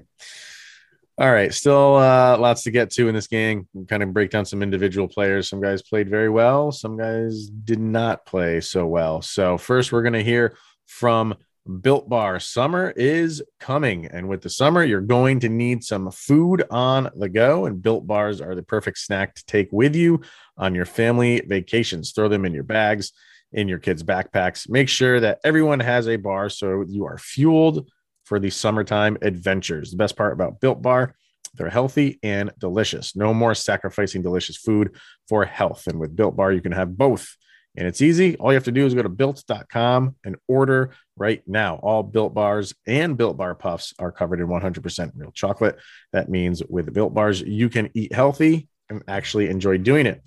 All 1.19 1.31
right, 1.31 1.53
still 1.53 1.97
uh, 1.97 2.35
lots 2.39 2.63
to 2.63 2.71
get 2.71 2.89
to 2.93 3.07
in 3.07 3.13
this 3.13 3.27
game. 3.27 3.67
Kind 3.87 4.01
of 4.01 4.13
break 4.13 4.31
down 4.31 4.45
some 4.45 4.63
individual 4.63 5.07
players. 5.07 5.47
Some 5.47 5.61
guys 5.61 5.83
played 5.83 6.09
very 6.09 6.29
well. 6.29 6.71
Some 6.71 6.97
guys 6.97 7.49
did 7.49 7.79
not 7.79 8.25
play 8.25 8.61
so 8.61 8.87
well. 8.87 9.21
So 9.21 9.59
first, 9.59 9.91
we're 9.91 10.01
going 10.01 10.13
to 10.13 10.23
hear 10.23 10.57
from 10.87 11.35
Built 11.81 12.09
Bar. 12.09 12.39
Summer 12.39 12.91
is 12.95 13.43
coming, 13.59 14.07
and 14.07 14.27
with 14.27 14.41
the 14.41 14.49
summer, 14.49 14.83
you're 14.83 15.01
going 15.01 15.39
to 15.41 15.49
need 15.49 15.83
some 15.83 16.09
food 16.09 16.63
on 16.71 17.11
the 17.15 17.29
go. 17.29 17.67
And 17.67 17.79
Built 17.79 18.07
Bars 18.07 18.41
are 18.41 18.55
the 18.55 18.63
perfect 18.63 18.97
snack 18.97 19.35
to 19.35 19.45
take 19.45 19.71
with 19.71 19.95
you 19.95 20.23
on 20.57 20.75
your 20.75 20.85
family 20.85 21.41
vacations. 21.41 22.11
Throw 22.11 22.27
them 22.27 22.45
in 22.45 22.53
your 22.53 22.63
bags, 22.63 23.11
in 23.51 23.67
your 23.67 23.79
kids' 23.79 24.03
backpacks. 24.03 24.69
Make 24.69 24.89
sure 24.89 25.19
that 25.19 25.39
everyone 25.43 25.79
has 25.79 26.07
a 26.07 26.17
bar 26.17 26.49
so 26.49 26.83
you 26.87 27.05
are 27.05 27.17
fueled 27.17 27.89
for 28.25 28.39
the 28.39 28.49
summertime 28.49 29.17
adventures. 29.21 29.91
The 29.91 29.97
best 29.97 30.15
part 30.15 30.33
about 30.33 30.59
Built 30.59 30.81
Bar, 30.81 31.15
they're 31.55 31.69
healthy 31.69 32.19
and 32.23 32.51
delicious. 32.57 33.15
No 33.15 33.33
more 33.33 33.53
sacrificing 33.53 34.21
delicious 34.21 34.57
food 34.57 34.95
for 35.27 35.45
health. 35.45 35.87
And 35.87 35.99
with 35.99 36.15
Built 36.15 36.35
Bar, 36.35 36.51
you 36.51 36.61
can 36.61 36.71
have 36.71 36.97
both. 36.97 37.35
And 37.75 37.87
it's 37.87 38.01
easy. 38.01 38.35
All 38.37 38.51
you 38.51 38.55
have 38.55 38.65
to 38.65 38.71
do 38.71 38.85
is 38.85 38.93
go 38.93 39.01
to 39.01 39.09
built.com 39.09 40.15
and 40.23 40.35
order 40.47 40.91
right 41.17 41.41
now. 41.47 41.77
All 41.77 42.03
built 42.03 42.33
bars 42.33 42.73
and 42.85 43.17
built 43.17 43.35
bar 43.35 43.55
puffs 43.55 43.93
are 43.97 44.11
covered 44.11 44.39
in 44.39 44.47
100% 44.47 45.11
real 45.15 45.31
chocolate. 45.31 45.79
That 46.11 46.29
means 46.29 46.61
with 46.63 46.93
built 46.93 47.15
bars, 47.15 47.41
you 47.41 47.69
can 47.69 47.89
eat 47.95 48.13
healthy 48.13 48.67
actually 49.07 49.49
enjoy 49.49 49.77
doing 49.77 50.05
it. 50.05 50.21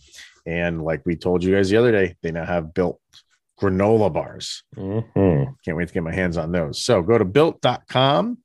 And 0.46 0.82
like 0.82 1.02
we 1.04 1.16
told 1.16 1.42
you 1.42 1.54
guys 1.54 1.70
the 1.70 1.76
other 1.76 1.92
day, 1.92 2.16
they 2.22 2.30
now 2.30 2.44
have 2.44 2.72
built 2.72 3.00
granola 3.60 4.12
bars. 4.12 4.62
Mm-hmm. 4.76 5.50
Can't 5.64 5.76
wait 5.76 5.88
to 5.88 5.94
get 5.94 6.02
my 6.02 6.14
hands 6.14 6.36
on 6.36 6.52
those. 6.52 6.82
So 6.82 7.02
go 7.02 7.18
to 7.18 7.24
built.com 7.24 8.38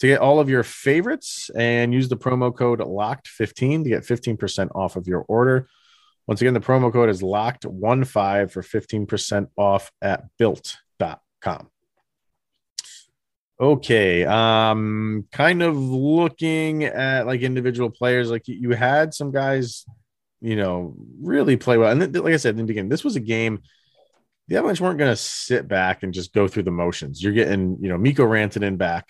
to 0.00 0.06
get 0.06 0.20
all 0.20 0.40
of 0.40 0.48
your 0.48 0.62
favorites 0.62 1.50
and 1.54 1.92
use 1.92 2.08
the 2.08 2.16
promo 2.16 2.54
code 2.56 2.80
locked15 2.80 3.84
to 3.84 3.88
get 3.90 4.02
15% 4.02 4.70
off 4.74 4.96
of 4.96 5.06
your 5.06 5.24
order. 5.28 5.68
Once 6.26 6.40
again, 6.40 6.54
the 6.54 6.60
promo 6.60 6.92
code 6.92 7.10
is 7.10 7.22
locked15 7.22 8.50
for 8.50 8.62
15% 8.62 9.48
off 9.56 9.90
at 10.00 10.24
built.com. 10.38 11.70
Okay. 13.60 14.24
Um, 14.24 15.26
kind 15.32 15.62
of 15.62 15.76
looking 15.76 16.84
at 16.84 17.26
like 17.26 17.42
individual 17.42 17.90
players, 17.90 18.30
like 18.30 18.48
you 18.48 18.70
had 18.70 19.12
some 19.12 19.30
guys, 19.30 19.84
you 20.40 20.56
know, 20.56 20.94
really 21.20 21.56
play 21.56 21.76
well. 21.76 21.90
And 21.90 22.16
like 22.16 22.32
I 22.32 22.38
said 22.38 22.54
in 22.54 22.58
the 22.58 22.64
beginning, 22.64 22.88
this 22.88 23.04
was 23.04 23.16
a 23.16 23.20
game 23.20 23.60
the 24.50 24.56
Avalanche 24.56 24.80
weren't 24.80 24.98
going 24.98 25.12
to 25.12 25.16
sit 25.16 25.68
back 25.68 26.02
and 26.02 26.12
just 26.12 26.34
go 26.34 26.48
through 26.48 26.64
the 26.64 26.72
motions. 26.72 27.22
You're 27.22 27.32
getting, 27.32 27.78
you 27.80 27.88
know, 27.88 27.96
Mikko 27.96 28.24
Rantanen 28.24 28.76
back. 28.76 29.08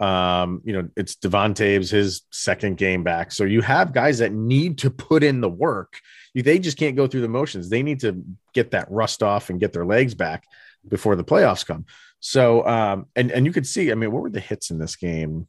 Um, 0.00 0.62
you 0.64 0.72
know, 0.72 0.88
it's 0.96 1.14
Devon 1.14 1.54
Toews, 1.54 1.92
his 1.92 2.22
second 2.32 2.76
game 2.76 3.04
back. 3.04 3.30
So 3.30 3.44
you 3.44 3.60
have 3.60 3.92
guys 3.92 4.18
that 4.18 4.32
need 4.32 4.78
to 4.78 4.90
put 4.90 5.22
in 5.22 5.40
the 5.40 5.48
work. 5.48 6.00
They 6.34 6.58
just 6.58 6.76
can't 6.76 6.96
go 6.96 7.06
through 7.06 7.20
the 7.20 7.28
motions. 7.28 7.68
They 7.68 7.84
need 7.84 8.00
to 8.00 8.24
get 8.52 8.72
that 8.72 8.90
rust 8.90 9.22
off 9.22 9.48
and 9.48 9.60
get 9.60 9.72
their 9.72 9.86
legs 9.86 10.14
back 10.14 10.44
before 10.88 11.14
the 11.14 11.24
playoffs 11.24 11.64
come. 11.64 11.86
So, 12.20 12.66
um, 12.66 13.06
and 13.14 13.30
and 13.30 13.46
you 13.46 13.52
could 13.52 13.66
see, 13.66 13.90
I 13.90 13.94
mean, 13.94 14.12
what 14.12 14.22
were 14.22 14.30
the 14.30 14.40
hits 14.40 14.70
in 14.70 14.78
this 14.78 14.96
game? 14.96 15.48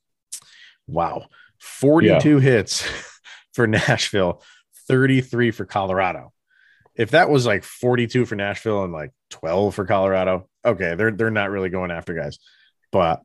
Wow, 0.87 1.27
42 1.59 2.29
yeah. 2.35 2.39
hits 2.39 2.87
for 3.53 3.67
Nashville, 3.67 4.43
33 4.87 5.51
for 5.51 5.65
Colorado 5.65 6.31
if 6.99 7.11
that 7.11 7.29
was 7.29 7.45
like 7.45 7.63
42 7.63 8.25
for 8.25 8.35
Nashville 8.35 8.83
and 8.83 8.91
like 8.91 9.11
12 9.29 9.73
for 9.73 9.85
Colorado, 9.85 10.49
okay, 10.65 10.95
they're 10.95 11.11
they're 11.11 11.31
not 11.31 11.49
really 11.49 11.69
going 11.69 11.91
after 11.91 12.13
guys. 12.13 12.39
But 12.91 13.23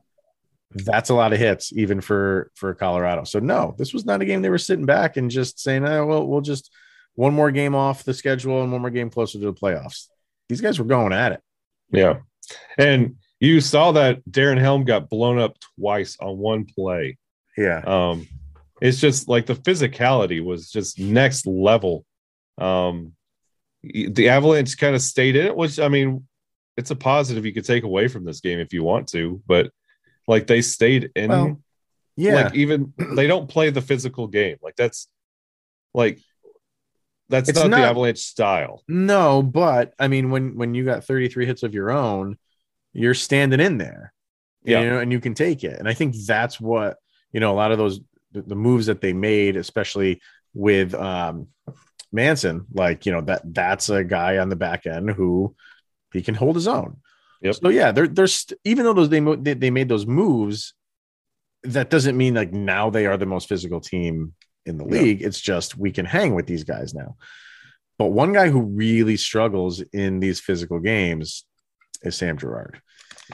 that's 0.71 1.09
a 1.09 1.13
lot 1.13 1.33
of 1.33 1.39
hits 1.39 1.73
even 1.73 1.99
for 1.99 2.51
for 2.55 2.73
Colorado. 2.73 3.25
So 3.25 3.39
no, 3.39 3.75
this 3.77 3.93
was 3.93 4.05
not 4.05 4.21
a 4.21 4.25
game 4.25 4.41
they 4.41 4.49
were 4.49 4.57
sitting 4.57 4.85
back 4.85 5.17
and 5.17 5.29
just 5.29 5.59
saying, 5.59 5.85
"Oh, 5.85 6.05
well, 6.05 6.25
we'll 6.25 6.39
just 6.39 6.71
one 7.15 7.33
more 7.33 7.51
game 7.51 7.75
off 7.75 8.05
the 8.05 8.13
schedule 8.13 8.63
and 8.63 8.71
one 8.71 8.79
more 8.79 8.89
game 8.89 9.09
closer 9.09 9.39
to 9.39 9.45
the 9.45 9.53
playoffs." 9.53 10.07
These 10.47 10.61
guys 10.61 10.79
were 10.79 10.85
going 10.85 11.11
at 11.11 11.33
it. 11.33 11.41
Yeah. 11.91 12.19
And 12.77 13.17
you 13.39 13.61
saw 13.61 13.91
that 13.93 14.25
Darren 14.29 14.59
Helm 14.59 14.85
got 14.85 15.09
blown 15.09 15.39
up 15.39 15.57
twice 15.77 16.17
on 16.19 16.37
one 16.37 16.65
play. 16.65 17.17
Yeah. 17.57 17.81
Um 17.85 18.27
it's 18.81 18.99
just 18.99 19.27
like 19.27 19.45
the 19.45 19.55
physicality 19.55 20.43
was 20.43 20.69
just 20.69 20.99
next 20.99 21.47
level. 21.47 22.05
Um 22.57 23.13
the 23.83 24.29
Avalanche 24.29 24.77
kind 24.77 24.95
of 24.95 25.01
stayed 25.01 25.35
in 25.35 25.45
it, 25.45 25.55
which 25.55 25.79
I 25.79 25.87
mean, 25.87 26.27
it's 26.77 26.91
a 26.91 26.95
positive 26.95 27.45
you 27.45 27.53
could 27.53 27.65
take 27.65 27.83
away 27.83 28.07
from 28.07 28.25
this 28.25 28.41
game 28.41 28.59
if 28.59 28.73
you 28.73 28.83
want 28.83 29.07
to, 29.09 29.41
but 29.47 29.71
like 30.27 30.47
they 30.47 30.61
stayed 30.61 31.11
in. 31.15 31.29
Well, 31.29 31.61
yeah, 32.15 32.35
like 32.35 32.55
even 32.55 32.93
they 32.97 33.27
don't 33.27 33.49
play 33.49 33.69
the 33.69 33.81
physical 33.81 34.27
game. 34.27 34.57
Like 34.61 34.75
that's 34.75 35.07
like 35.93 36.19
that's 37.29 37.53
not, 37.53 37.69
not, 37.69 37.77
the 37.77 37.87
Avalanche 37.87 38.19
style. 38.19 38.83
No, 38.87 39.41
but 39.41 39.93
I 39.99 40.07
mean, 40.07 40.31
when 40.31 40.55
when 40.55 40.73
you 40.73 40.85
got 40.85 41.03
33 41.03 41.45
hits 41.45 41.63
of 41.63 41.73
your 41.73 41.91
own, 41.91 42.37
you're 42.95 43.13
standing 43.13 43.59
in 43.59 43.77
there, 43.77 44.13
yeah, 44.63 44.81
you 44.81 44.89
know, 44.89 44.99
and 44.99 45.11
you 45.11 45.19
can 45.19 45.33
take 45.33 45.63
it. 45.63 45.77
And 45.79 45.87
I 45.87 45.93
think 45.93 46.15
that's 46.25 46.59
what 46.59 46.97
you 47.31 47.39
know. 47.39 47.51
A 47.51 47.55
lot 47.55 47.71
of 47.71 47.77
those 47.77 47.99
the, 48.31 48.55
moves 48.55 48.87
that 48.87 49.01
they 49.01 49.13
made, 49.13 49.57
especially 49.57 50.21
with 50.53 50.93
um 50.93 51.47
Manson, 52.11 52.65
like 52.73 53.05
you 53.05 53.11
know 53.11 53.21
that 53.21 53.41
that's 53.45 53.89
a 53.89 54.03
guy 54.03 54.37
on 54.37 54.49
the 54.49 54.55
back 54.55 54.85
end 54.85 55.11
who 55.11 55.55
he 56.13 56.21
can 56.21 56.35
hold 56.35 56.55
his 56.55 56.67
own. 56.67 56.97
Yep. 57.41 57.55
So 57.55 57.69
yeah, 57.69 57.91
they're 57.91 58.07
they're 58.07 58.27
st- 58.27 58.59
even 58.63 58.85
though 58.85 58.93
those 58.93 59.09
they, 59.09 59.19
they 59.19 59.53
they 59.53 59.69
made 59.69 59.89
those 59.89 60.07
moves, 60.07 60.73
that 61.63 61.89
doesn't 61.89 62.17
mean 62.17 62.33
like 62.33 62.53
now 62.53 62.89
they 62.89 63.05
are 63.05 63.17
the 63.17 63.25
most 63.25 63.49
physical 63.49 63.81
team 63.81 64.33
in 64.65 64.77
the 64.77 64.85
league. 64.85 65.21
It's 65.21 65.39
just 65.39 65.77
we 65.77 65.91
can 65.91 66.05
hang 66.05 66.33
with 66.33 66.47
these 66.47 66.63
guys 66.63 66.93
now. 66.93 67.17
But 67.97 68.07
one 68.07 68.33
guy 68.33 68.49
who 68.49 68.61
really 68.61 69.17
struggles 69.17 69.81
in 69.93 70.19
these 70.19 70.39
physical 70.39 70.79
games 70.79 71.45
is 72.01 72.15
Sam 72.15 72.37
Girard. 72.37 72.81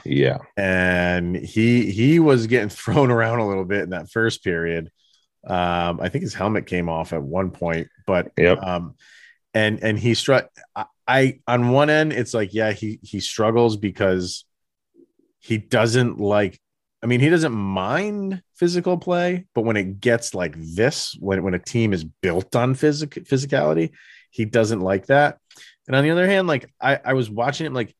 Yeah. 0.04 0.38
And 0.56 1.36
he 1.36 1.90
he 1.90 2.18
was 2.18 2.46
getting 2.46 2.68
thrown 2.70 3.10
around 3.10 3.40
a 3.40 3.48
little 3.48 3.64
bit 3.64 3.82
in 3.82 3.90
that 3.90 4.10
first 4.10 4.44
period. 4.44 4.90
Um, 5.46 6.00
I 6.00 6.08
think 6.08 6.22
his 6.22 6.34
helmet 6.34 6.66
came 6.66 6.88
off 6.88 7.12
at 7.12 7.22
one 7.22 7.50
point, 7.50 7.88
but 8.06 8.30
yep. 8.36 8.62
um, 8.62 8.94
and 9.54 9.82
and 9.82 9.98
he 9.98 10.14
struck. 10.14 10.48
I, 10.76 10.84
I 11.06 11.40
on 11.46 11.70
one 11.70 11.90
end, 11.90 12.12
it's 12.12 12.32
like 12.34 12.54
yeah, 12.54 12.72
he 12.72 13.00
he 13.02 13.20
struggles 13.20 13.76
because 13.76 14.44
he 15.40 15.58
doesn't 15.58 16.20
like. 16.20 16.60
I 17.02 17.08
mean, 17.08 17.18
he 17.18 17.28
doesn't 17.28 17.52
mind 17.52 18.42
physical 18.54 18.96
play, 18.96 19.46
but 19.56 19.62
when 19.62 19.76
it 19.76 19.98
gets 20.00 20.34
like 20.34 20.54
this, 20.56 21.16
when 21.18 21.42
when 21.42 21.54
a 21.54 21.58
team 21.58 21.92
is 21.92 22.04
built 22.04 22.54
on 22.54 22.76
physic 22.76 23.10
physicality, 23.24 23.90
he 24.30 24.44
doesn't 24.44 24.80
like 24.80 25.06
that. 25.06 25.38
And 25.88 25.96
on 25.96 26.04
the 26.04 26.12
other 26.12 26.28
hand, 26.28 26.46
like 26.46 26.72
I 26.80 27.00
I 27.04 27.12
was 27.14 27.28
watching 27.28 27.66
him 27.66 27.74
like 27.74 27.96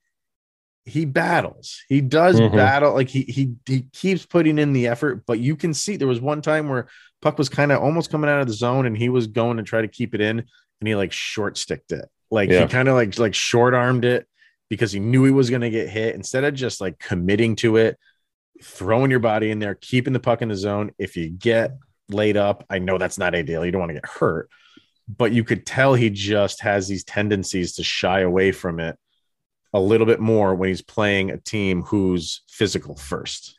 he 0.85 1.05
battles. 1.05 1.83
He 1.89 2.01
does 2.01 2.41
mm-hmm. 2.41 2.57
battle. 2.57 2.93
Like 2.95 3.09
he 3.09 3.23
he 3.23 3.55
he 3.67 3.83
keeps 3.93 4.27
putting 4.27 4.59
in 4.59 4.73
the 4.73 4.89
effort, 4.89 5.25
but 5.27 5.39
you 5.39 5.57
can 5.57 5.75
see 5.75 5.97
there 5.97 6.09
was 6.09 6.21
one 6.21 6.43
time 6.43 6.69
where 6.69 6.89
puck 7.21 7.39
was 7.39 7.49
kind 7.49 7.71
of 7.71 7.81
almost 7.81 8.11
coming 8.11 8.29
out 8.29 8.41
of 8.41 8.49
the 8.49 8.53
zone 8.53 8.87
and 8.87 8.97
he 8.97 9.09
was 9.09 9.29
going 9.29 9.59
to 9.59 9.63
try 9.63 9.81
to 9.81 9.89
keep 9.89 10.15
it 10.15 10.21
in 10.21 10.41
and 10.41 10.89
he 10.89 10.95
like 10.95 11.13
short 11.13 11.57
sticked 11.57 11.93
it. 11.93 12.09
Like 12.31 12.51
yeah. 12.51 12.63
he 12.63 12.67
kind 12.67 12.89
of 12.89 12.95
like 12.95 13.17
like 13.19 13.35
short 13.35 13.75
armed 13.75 14.05
it 14.05 14.27
because 14.69 14.91
he 14.91 14.99
knew 14.99 15.25
he 15.25 15.31
was 15.31 15.51
going 15.51 15.63
to 15.63 15.71
get 15.71 15.89
hit 15.89 16.15
instead 16.15 16.45
of 16.45 16.55
just 16.55 16.81
like 16.81 16.99
committing 16.99 17.55
to 17.57 17.77
it, 17.77 17.97
throwing 18.63 19.11
your 19.11 19.21
body 19.21 19.51
in 19.51 19.61
there, 19.61 19.77
keeping 19.77 20.13
the 20.13 20.21
puck 20.21 20.43
in 20.43 20.49
the 20.49 20.57
zone. 20.57 20.91
If 20.99 21.17
you 21.17 21.31
get 21.31 21.77
laid 22.09 22.37
up, 22.37 22.65
I 22.69 22.81
know 22.81 22.99
that's 22.99 23.19
not 23.19 23.35
ideal. 23.35 23.65
You 23.65 23.71
don't 23.71 23.81
want 23.81 23.91
to 23.91 24.01
get 24.01 24.07
hurt, 24.07 24.51
but 25.07 25.31
you 25.31 25.45
could 25.45 25.65
tell 25.65 25.95
he 25.95 26.11
just 26.11 26.63
has 26.63 26.89
these 26.89 27.05
tendencies 27.05 27.75
to 27.75 27.85
shy 27.85 28.21
away 28.21 28.51
from 28.51 28.81
it 28.81 28.99
a 29.73 29.81
little 29.81 30.07
bit 30.07 30.21
more 30.21 30.55
when 30.55 30.69
he's 30.69 30.83
playing 30.83 31.31
a 31.31 31.39
team 31.39 31.83
who's 31.83 32.43
physical 32.49 32.97
first. 32.97 33.57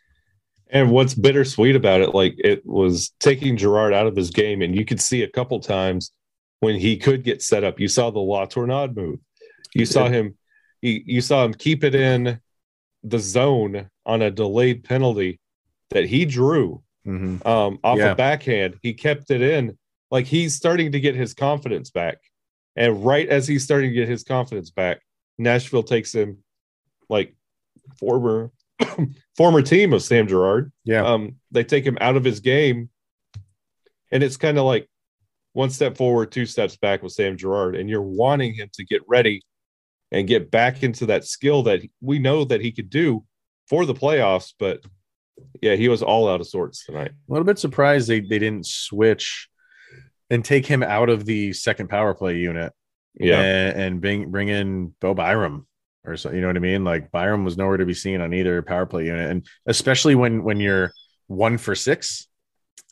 And 0.70 0.92
what's 0.92 1.14
bittersweet 1.14 1.76
about 1.76 2.02
it, 2.02 2.16
like 2.16 2.36
it 2.38 2.66
was 2.66 3.12
taking 3.20 3.58
Girard 3.58 3.94
out 3.94 4.08
of 4.08 4.16
his 4.16 4.32
game, 4.32 4.62
and 4.62 4.76
you 4.76 4.86
could 4.86 5.02
see 5.02 5.24
a 5.24 5.30
couple 5.30 5.60
times 5.60 6.12
when 6.62 6.80
he 6.80 6.98
could 6.98 7.24
get 7.24 7.42
set 7.42 7.64
up. 7.64 7.80
You 7.80 7.88
saw 7.88 8.10
the 8.10 8.20
La 8.20 8.46
Tournade 8.46 8.96
move. 8.96 9.20
You 9.76 9.86
saw 9.86 10.08
him. 10.08 10.38
You, 10.82 11.02
you 11.06 11.22
saw 11.22 11.46
him 11.46 11.54
keep 11.54 11.84
it 11.84 11.96
in 11.96 12.40
the 13.04 13.20
zone 13.20 13.90
on 14.06 14.22
a 14.22 14.32
delayed 14.32 14.84
penalty 14.84 15.40
that 15.90 16.06
he 16.06 16.26
drew 16.26 16.82
mm-hmm. 17.06 17.48
um, 17.48 17.80
off 17.84 17.98
yeah. 17.98 18.12
a 18.12 18.16
backhand. 18.16 18.76
He 18.82 18.94
kept 18.94 19.30
it 19.32 19.42
in. 19.42 19.78
Like 20.10 20.26
he's 20.26 20.56
starting 20.56 20.92
to 20.92 21.00
get 21.00 21.16
his 21.16 21.34
confidence 21.34 21.90
back. 21.90 22.18
And 22.76 23.06
right 23.06 23.28
as 23.28 23.48
he's 23.48 23.64
starting 23.64 23.92
to 23.92 23.96
get 23.96 24.08
his 24.08 24.24
confidence 24.24 24.72
back, 24.72 25.02
Nashville 25.38 25.84
takes 25.84 26.14
him 26.14 26.40
like 27.10 27.36
former 28.00 28.52
former 29.38 29.62
team 29.62 29.94
of 29.94 30.04
Sam 30.04 30.28
Girard. 30.28 30.72
Yeah. 30.84 31.06
Um, 31.06 31.36
they 31.52 31.64
take 31.64 31.86
him 31.86 31.98
out 32.02 32.16
of 32.16 32.24
his 32.24 32.40
game. 32.40 32.90
And 34.12 34.22
it's 34.22 34.38
kind 34.38 34.58
of 34.60 34.66
like 34.66 34.88
one 35.54 35.70
step 35.70 35.98
forward, 35.98 36.32
two 36.32 36.46
steps 36.46 36.78
back 36.78 37.02
with 37.02 37.14
Sam 37.14 37.38
Girard, 37.38 37.76
and 37.76 37.90
you're 37.90 38.02
wanting 38.02 38.54
him 38.54 38.70
to 38.74 38.86
get 38.86 39.02
ready 39.08 39.42
and 40.12 40.28
get 40.28 40.52
back 40.52 40.84
into 40.84 41.08
that 41.08 41.26
skill 41.26 41.64
that 41.64 41.82
we 42.02 42.20
know 42.20 42.44
that 42.46 42.62
he 42.62 42.72
could 42.72 42.90
do 42.90 43.24
for 43.68 43.86
the 43.86 43.94
playoffs. 43.96 44.54
But 44.60 44.84
yeah, 45.62 45.76
he 45.76 45.90
was 45.90 46.04
all 46.04 46.30
out 46.30 46.42
of 46.42 46.48
sorts 46.48 46.86
tonight. 46.86 47.12
A 47.12 47.32
little 47.32 47.46
bit 47.46 47.58
surprised 47.58 48.08
they, 48.08 48.20
they 48.20 48.40
didn't 48.40 48.68
switch 48.68 49.50
and 50.30 50.46
take 50.46 50.66
him 50.66 50.84
out 50.84 51.10
of 51.10 51.26
the 51.26 51.54
second 51.54 51.90
power 51.90 52.14
play 52.14 52.38
unit. 52.38 52.72
Yeah. 53.16 53.42
And, 53.42 53.82
and 53.82 54.02
bring 54.02 54.32
bring 54.32 54.50
in 54.50 54.94
Bo 55.00 55.14
Byram 55.14 55.68
or 56.06 56.18
so 56.18 56.32
you 56.32 56.42
know 56.42 56.48
what 56.48 56.58
I 56.58 56.60
mean? 56.60 56.84
Like 56.84 57.12
Byram 57.12 57.46
was 57.46 57.58
nowhere 57.58 57.78
to 57.78 57.86
be 57.86 57.94
seen 57.94 58.22
on 58.22 58.34
either 58.34 58.62
power 58.62 58.86
play 58.86 59.06
unit. 59.06 59.30
And 59.30 59.46
especially 59.66 60.16
when 60.16 60.44
when 60.44 60.60
you're 60.60 60.92
one 61.28 61.58
for 61.58 61.76
six. 61.76 62.28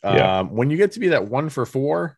Yeah. 0.04 0.40
Um, 0.40 0.56
when 0.56 0.70
you 0.70 0.78
get 0.78 0.94
to 0.94 1.00
be 1.00 1.10
that 1.10 1.28
one 1.28 1.50
for 1.50 1.66
four 1.66 2.18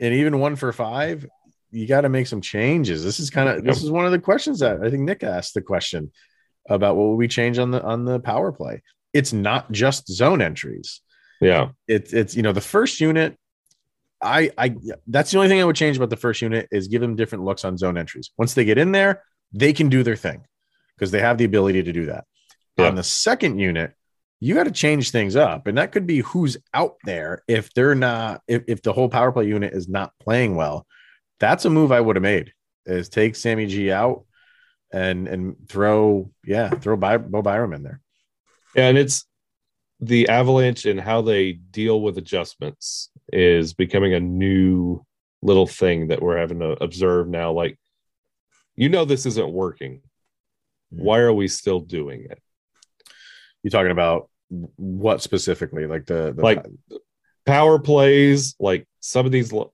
and 0.00 0.14
even 0.14 0.38
one 0.38 0.56
for 0.56 0.72
five, 0.72 1.26
you 1.70 1.86
got 1.86 2.02
to 2.02 2.08
make 2.08 2.26
some 2.26 2.40
changes. 2.40 3.04
This 3.04 3.20
is 3.20 3.30
kind 3.30 3.48
of 3.48 3.64
this 3.64 3.82
is 3.82 3.90
one 3.90 4.06
of 4.06 4.12
the 4.12 4.18
questions 4.18 4.60
that 4.60 4.82
I 4.82 4.90
think 4.90 5.02
Nick 5.02 5.22
asked 5.22 5.54
the 5.54 5.62
question 5.62 6.12
about 6.68 6.96
what 6.96 7.04
will 7.04 7.16
we 7.16 7.28
change 7.28 7.58
on 7.58 7.70
the 7.70 7.82
on 7.82 8.04
the 8.04 8.20
power 8.20 8.52
play. 8.52 8.82
It's 9.12 9.32
not 9.32 9.70
just 9.72 10.08
zone 10.08 10.40
entries. 10.40 11.00
Yeah. 11.40 11.70
It's 11.88 12.12
it's 12.12 12.36
you 12.36 12.42
know 12.42 12.52
the 12.52 12.60
first 12.60 13.00
unit. 13.00 13.36
I 14.22 14.50
I 14.56 14.76
that's 15.06 15.30
the 15.30 15.38
only 15.38 15.48
thing 15.48 15.60
I 15.60 15.64
would 15.64 15.76
change 15.76 15.96
about 15.96 16.10
the 16.10 16.16
first 16.16 16.42
unit 16.42 16.68
is 16.70 16.88
give 16.88 17.00
them 17.00 17.16
different 17.16 17.44
looks 17.44 17.64
on 17.64 17.76
zone 17.76 17.98
entries. 17.98 18.30
Once 18.38 18.54
they 18.54 18.64
get 18.64 18.78
in 18.78 18.92
there, 18.92 19.22
they 19.52 19.72
can 19.72 19.88
do 19.88 20.02
their 20.02 20.16
thing 20.16 20.44
because 20.96 21.10
they 21.10 21.20
have 21.20 21.38
the 21.38 21.44
ability 21.44 21.82
to 21.82 21.92
do 21.92 22.06
that. 22.06 22.24
Yeah. 22.76 22.88
On 22.88 22.94
the 22.94 23.02
second 23.02 23.58
unit, 23.58 23.92
you 24.40 24.54
got 24.54 24.64
to 24.64 24.70
change 24.70 25.10
things 25.10 25.36
up, 25.36 25.66
and 25.66 25.78
that 25.78 25.92
could 25.92 26.06
be 26.06 26.18
who's 26.18 26.56
out 26.74 26.96
there 27.04 27.42
if 27.46 27.72
they're 27.74 27.94
not 27.94 28.42
if, 28.48 28.62
if 28.66 28.82
the 28.82 28.92
whole 28.92 29.08
power 29.08 29.32
play 29.32 29.46
unit 29.46 29.72
is 29.72 29.88
not 29.88 30.12
playing 30.20 30.56
well. 30.56 30.86
That's 31.40 31.64
a 31.64 31.70
move 31.70 31.92
I 31.92 32.00
would 32.00 32.16
have 32.16 32.22
made 32.22 32.52
is 32.86 33.08
take 33.08 33.36
Sammy 33.36 33.66
G 33.66 33.92
out 33.92 34.24
and 34.92 35.28
and 35.28 35.56
throw 35.68 36.30
yeah 36.44 36.70
throw 36.70 36.96
By, 36.96 37.18
Bo 37.18 37.42
Byram 37.42 37.72
in 37.72 37.82
there. 37.82 38.00
Yeah, 38.74 38.88
And 38.88 38.98
it's 38.98 39.24
the 40.00 40.28
avalanche 40.28 40.84
and 40.84 41.00
how 41.00 41.22
they 41.22 41.52
deal 41.52 42.00
with 42.00 42.18
adjustments 42.18 43.10
is 43.32 43.74
becoming 43.74 44.14
a 44.14 44.20
new 44.20 45.04
little 45.40 45.66
thing 45.66 46.08
that 46.08 46.22
we're 46.22 46.36
having 46.36 46.60
to 46.60 46.82
observe 46.82 47.28
now. 47.28 47.52
Like, 47.52 47.78
you 48.76 48.88
know, 48.88 49.04
this 49.04 49.26
isn't 49.26 49.52
working. 49.52 50.02
Why 50.90 51.18
are 51.20 51.32
we 51.32 51.48
still 51.48 51.80
doing 51.80 52.26
it? 52.30 52.40
You 53.62 53.70
talking 53.70 53.90
about 53.90 54.28
what 54.76 55.22
specifically? 55.22 55.86
Like 55.86 56.06
the, 56.06 56.32
the 56.36 56.42
Like 56.42 56.66
power 57.46 57.78
plays, 57.78 58.54
like 58.60 58.86
some 59.00 59.26
of 59.26 59.32
these, 59.32 59.52
lo- 59.52 59.72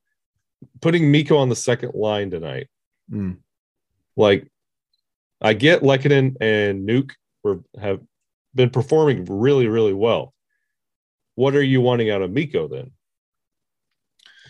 putting 0.81 1.11
Mikko 1.11 1.37
on 1.37 1.49
the 1.49 1.57
second 1.57 1.95
line 1.95 2.31
tonight. 2.31 2.69
Mm. 3.11 3.39
Like, 4.17 4.51
I 5.41 5.53
get 5.53 5.83
Lehkonen 5.83 6.37
and 6.41 6.89
Nuke 6.89 7.13
were 7.45 7.61
have 7.81 8.01
been 8.55 8.71
performing 8.71 9.25
really, 9.29 9.69
really 9.69 9.95
well. 9.95 10.35
What 11.37 11.55
are 11.55 11.63
you 11.63 11.81
wanting 11.81 12.11
out 12.11 12.23
of 12.23 12.33
Mikko 12.33 12.67
then? 12.67 12.91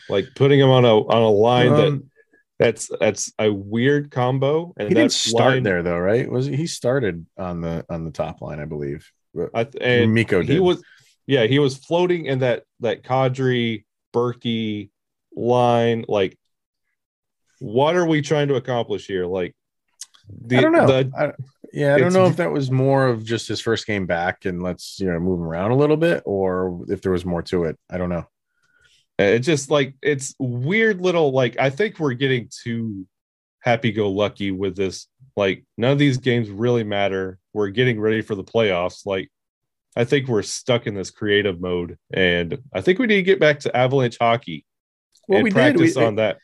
Like 0.09 0.27
putting 0.35 0.59
him 0.61 0.71
on 0.71 0.85
a 0.85 0.97
on 0.97 1.23
a 1.23 1.31
line 1.31 1.73
that 1.73 1.88
Um, 1.88 2.11
that's 2.59 2.91
that's 3.00 3.33
a 3.38 3.53
weird 3.53 4.11
combo. 4.11 4.75
And 4.77 4.88
he 4.88 4.95
didn't 4.95 5.12
start 5.12 5.55
line- 5.55 5.62
there 5.62 5.83
though, 5.83 5.99
right? 5.99 6.29
Was 6.31 6.47
he, 6.47 6.57
he 6.57 6.67
started 6.67 7.27
on 7.37 7.61
the 7.61 7.85
on 7.88 8.05
the 8.05 8.11
top 8.11 8.41
line, 8.41 8.61
I 8.61 8.65
believe. 8.65 9.11
I, 9.55 9.65
th- 9.65 9.77
and 9.81 10.12
Mikko 10.12 10.43
did. 10.43 10.49
he 10.55 10.59
was 10.59 10.83
yeah 11.27 11.45
he 11.47 11.59
was 11.61 11.77
floating 11.77 12.27
in 12.27 12.41
that 12.41 12.65
that 12.81 13.05
Kadri 13.05 13.85
Berkey 14.12 14.91
line 15.37 16.05
like 16.09 16.37
what 17.61 17.95
are 17.95 18.07
we 18.07 18.23
trying 18.23 18.49
to 18.49 18.55
accomplish 18.57 19.07
here 19.07 19.27
like 19.27 19.54
the, 20.45 20.59
I 20.59 20.61
don't 20.61 20.73
know. 20.73 20.87
the- 20.87 21.11
I, 21.17 21.32
yeah, 21.73 21.95
I 21.95 21.99
don't 21.99 22.13
know 22.15 22.26
if 22.26 22.37
that 22.37 22.50
was 22.50 22.71
more 22.71 23.06
of 23.06 23.25
just 23.25 23.47
his 23.47 23.61
first 23.61 23.87
game 23.87 24.06
back 24.06 24.47
and 24.47 24.63
let's 24.63 24.99
you 24.99 25.06
know 25.11 25.21
move 25.21 25.39
him 25.39 25.47
around 25.47 25.71
a 25.71 25.76
little 25.76 25.97
bit, 25.99 26.23
or 26.25 26.85
if 26.89 27.02
there 27.02 27.13
was 27.13 27.25
more 27.25 27.43
to 27.45 27.65
it. 27.65 27.78
I 27.91 27.99
don't 27.99 28.09
know. 28.09 28.26
It's 29.19 29.47
just 29.47 29.71
like 29.71 29.95
it's 30.02 30.35
weird 30.39 31.00
little 31.00 31.33
like 31.33 31.57
i 31.59 31.71
think 31.71 31.99
we're 31.99 32.13
getting 32.15 32.49
too 32.63 33.07
happy-go-lucky 33.61 34.50
with 34.50 34.76
this 34.76 35.07
like 35.37 35.65
none 35.76 35.93
of 35.93 35.99
these 35.99 36.17
games 36.19 36.49
really 36.49 36.85
matter 36.85 37.39
we're 37.52 37.69
getting 37.69 38.00
ready 38.00 38.23
for 38.23 38.35
the 38.35 38.45
playoffs 38.45 39.04
like 39.04 39.28
i 39.97 40.04
think 40.04 40.28
we're 40.28 40.43
stuck 40.43 40.87
in 40.87 40.95
this 40.95 41.11
creative 41.11 41.61
mode 41.61 41.99
and 42.13 42.59
i 42.73 42.81
think 42.81 42.99
we 42.99 43.07
need 43.07 43.17
to 43.17 43.23
get 43.23 43.41
back 43.41 43.59
to 43.61 43.76
avalanche 43.76 44.17
hockey 44.21 44.65
Well, 45.28 45.39
and 45.39 45.45
we 45.45 45.50
did. 45.50 45.54
practice 45.54 45.97
We- 45.97 46.04
on 46.04 46.17
that 46.17 46.39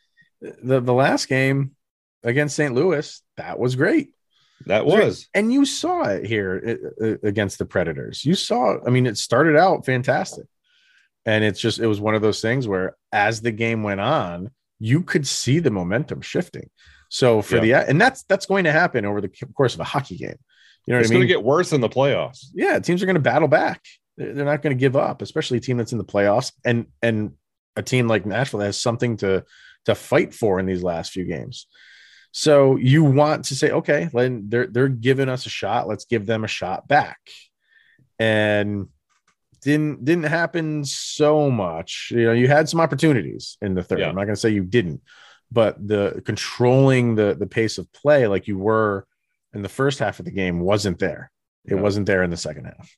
The 0.63 0.81
the 0.81 0.93
last 0.93 1.29
game 1.29 1.73
against 2.23 2.57
St. 2.57 2.75
Louis, 2.75 3.23
that 3.37 3.59
was 3.59 3.77
great. 3.77 4.09
that 4.67 4.85
was 4.87 5.29
and 5.35 5.53
you 5.53 5.65
saw 5.67 6.05
it 6.05 6.25
here 6.27 6.79
uh, 7.01 7.05
uh, 7.07 7.17
against 7.23 7.59
the 7.59 7.65
Predators. 7.67 8.25
You 8.25 8.35
saw, 8.35 8.79
I 8.87 8.91
mean, 8.91 9.07
it 9.07 9.19
started 9.19 9.57
out 9.57 9.85
fantastic, 9.87 10.47
and 11.27 11.45
it's 11.45 11.61
just 11.61 11.79
it 11.79 11.87
was 11.87 12.01
one 12.01 12.15
of 12.15 12.23
those 12.23 12.41
things 12.41 12.69
where 12.69 12.97
as 13.13 13.41
the 13.41 13.53
game 13.53 13.83
went 13.83 14.01
on, 14.01 14.51
you 14.79 15.03
could 15.03 15.27
see 15.27 15.59
the 15.59 15.71
momentum 15.71 16.21
shifting. 16.21 16.69
So 17.09 17.43
for 17.43 17.61
the 17.61 17.75
and 17.75 18.01
that's 18.01 18.25
that's 18.25 18.47
going 18.47 18.65
to 18.65 18.73
happen 18.73 19.05
over 19.05 19.21
the 19.21 19.31
course 19.57 19.75
of 19.75 19.81
a 19.81 19.85
hockey 19.85 20.17
game. 20.17 20.39
You 20.87 20.93
know 20.93 20.99
what 20.99 21.03
it's 21.03 21.11
I 21.11 21.15
mean? 21.15 21.21
going 21.21 21.29
to 21.29 21.35
get 21.35 21.45
worse 21.45 21.73
in 21.73 21.81
the 21.81 21.89
playoffs 21.89 22.47
yeah, 22.55 22.79
teams 22.79 23.03
are 23.03 23.07
going 23.07 23.15
to 23.15 23.21
battle 23.21 23.49
back. 23.49 23.83
They're 24.17 24.33
they're 24.35 24.45
not 24.45 24.63
going 24.63 24.77
to 24.77 24.81
give 24.81 24.97
up, 24.97 25.23
especially 25.23 25.59
a 25.59 25.61
team 25.61 25.77
that's 25.77 25.93
in 25.93 25.99
the 25.99 26.05
playoffs 26.05 26.53
and 26.65 26.87
and 27.03 27.33
a 27.77 27.83
team 27.83 28.09
like 28.09 28.27
Nashville 28.27 28.61
that 28.61 28.67
has 28.67 28.81
something 28.81 29.17
to 29.19 29.45
to 29.87 29.95
fight 29.95 30.35
for 30.35 30.59
in 30.59 30.67
these 30.67 30.83
last 30.83 31.13
few 31.13 31.25
games. 31.25 31.67
So 32.33 32.77
you 32.77 33.05
want 33.05 33.45
to 33.47 33.55
say, 33.55 33.71
okay, 33.71 34.09
then 34.13 34.47
they're 34.49 34.67
they're 34.67 34.89
giving 34.89 35.29
us 35.29 35.47
a 35.47 35.51
shot. 35.51 35.87
Let's 35.87 36.05
give 36.05 36.27
them 36.27 36.43
a 36.43 36.49
shot 36.49 36.89
back. 36.89 37.19
And 38.19 38.89
didn't 39.65 40.05
didn't 40.05 40.25
happen 40.25 40.85
so 40.85 41.51
much. 41.51 42.09
You 42.15 42.25
know, 42.27 42.33
you 42.33 42.49
had 42.49 42.69
some 42.69 42.81
opportunities 42.81 43.57
in 43.63 43.75
the 43.75 43.83
third. 43.83 44.01
Yeah. 44.01 44.09
I'm 44.09 44.15
not 44.15 44.25
going 44.25 44.35
to 44.35 44.41
say 44.41 44.51
you 44.51 44.65
didn't, 44.65 45.01
but 45.51 45.77
the 45.87 46.23
controlling 46.25 47.15
the 47.17 47.35
the 47.35 47.47
pace 47.47 47.79
of 47.79 47.93
play 47.93 48.27
like 48.27 48.47
you 48.47 48.59
were 48.59 49.07
in 49.55 49.63
the 49.63 49.69
first 49.69 49.99
half 49.99 50.19
of 50.19 50.25
the 50.25 50.31
game 50.31 50.61
wasn't 50.61 50.99
there. 50.99 51.31
It 51.65 51.77
No. 51.77 51.83
wasn't 51.83 52.07
there 52.07 52.23
in 52.23 52.31
the 52.31 52.37
second 52.37 52.65
half. 52.67 52.89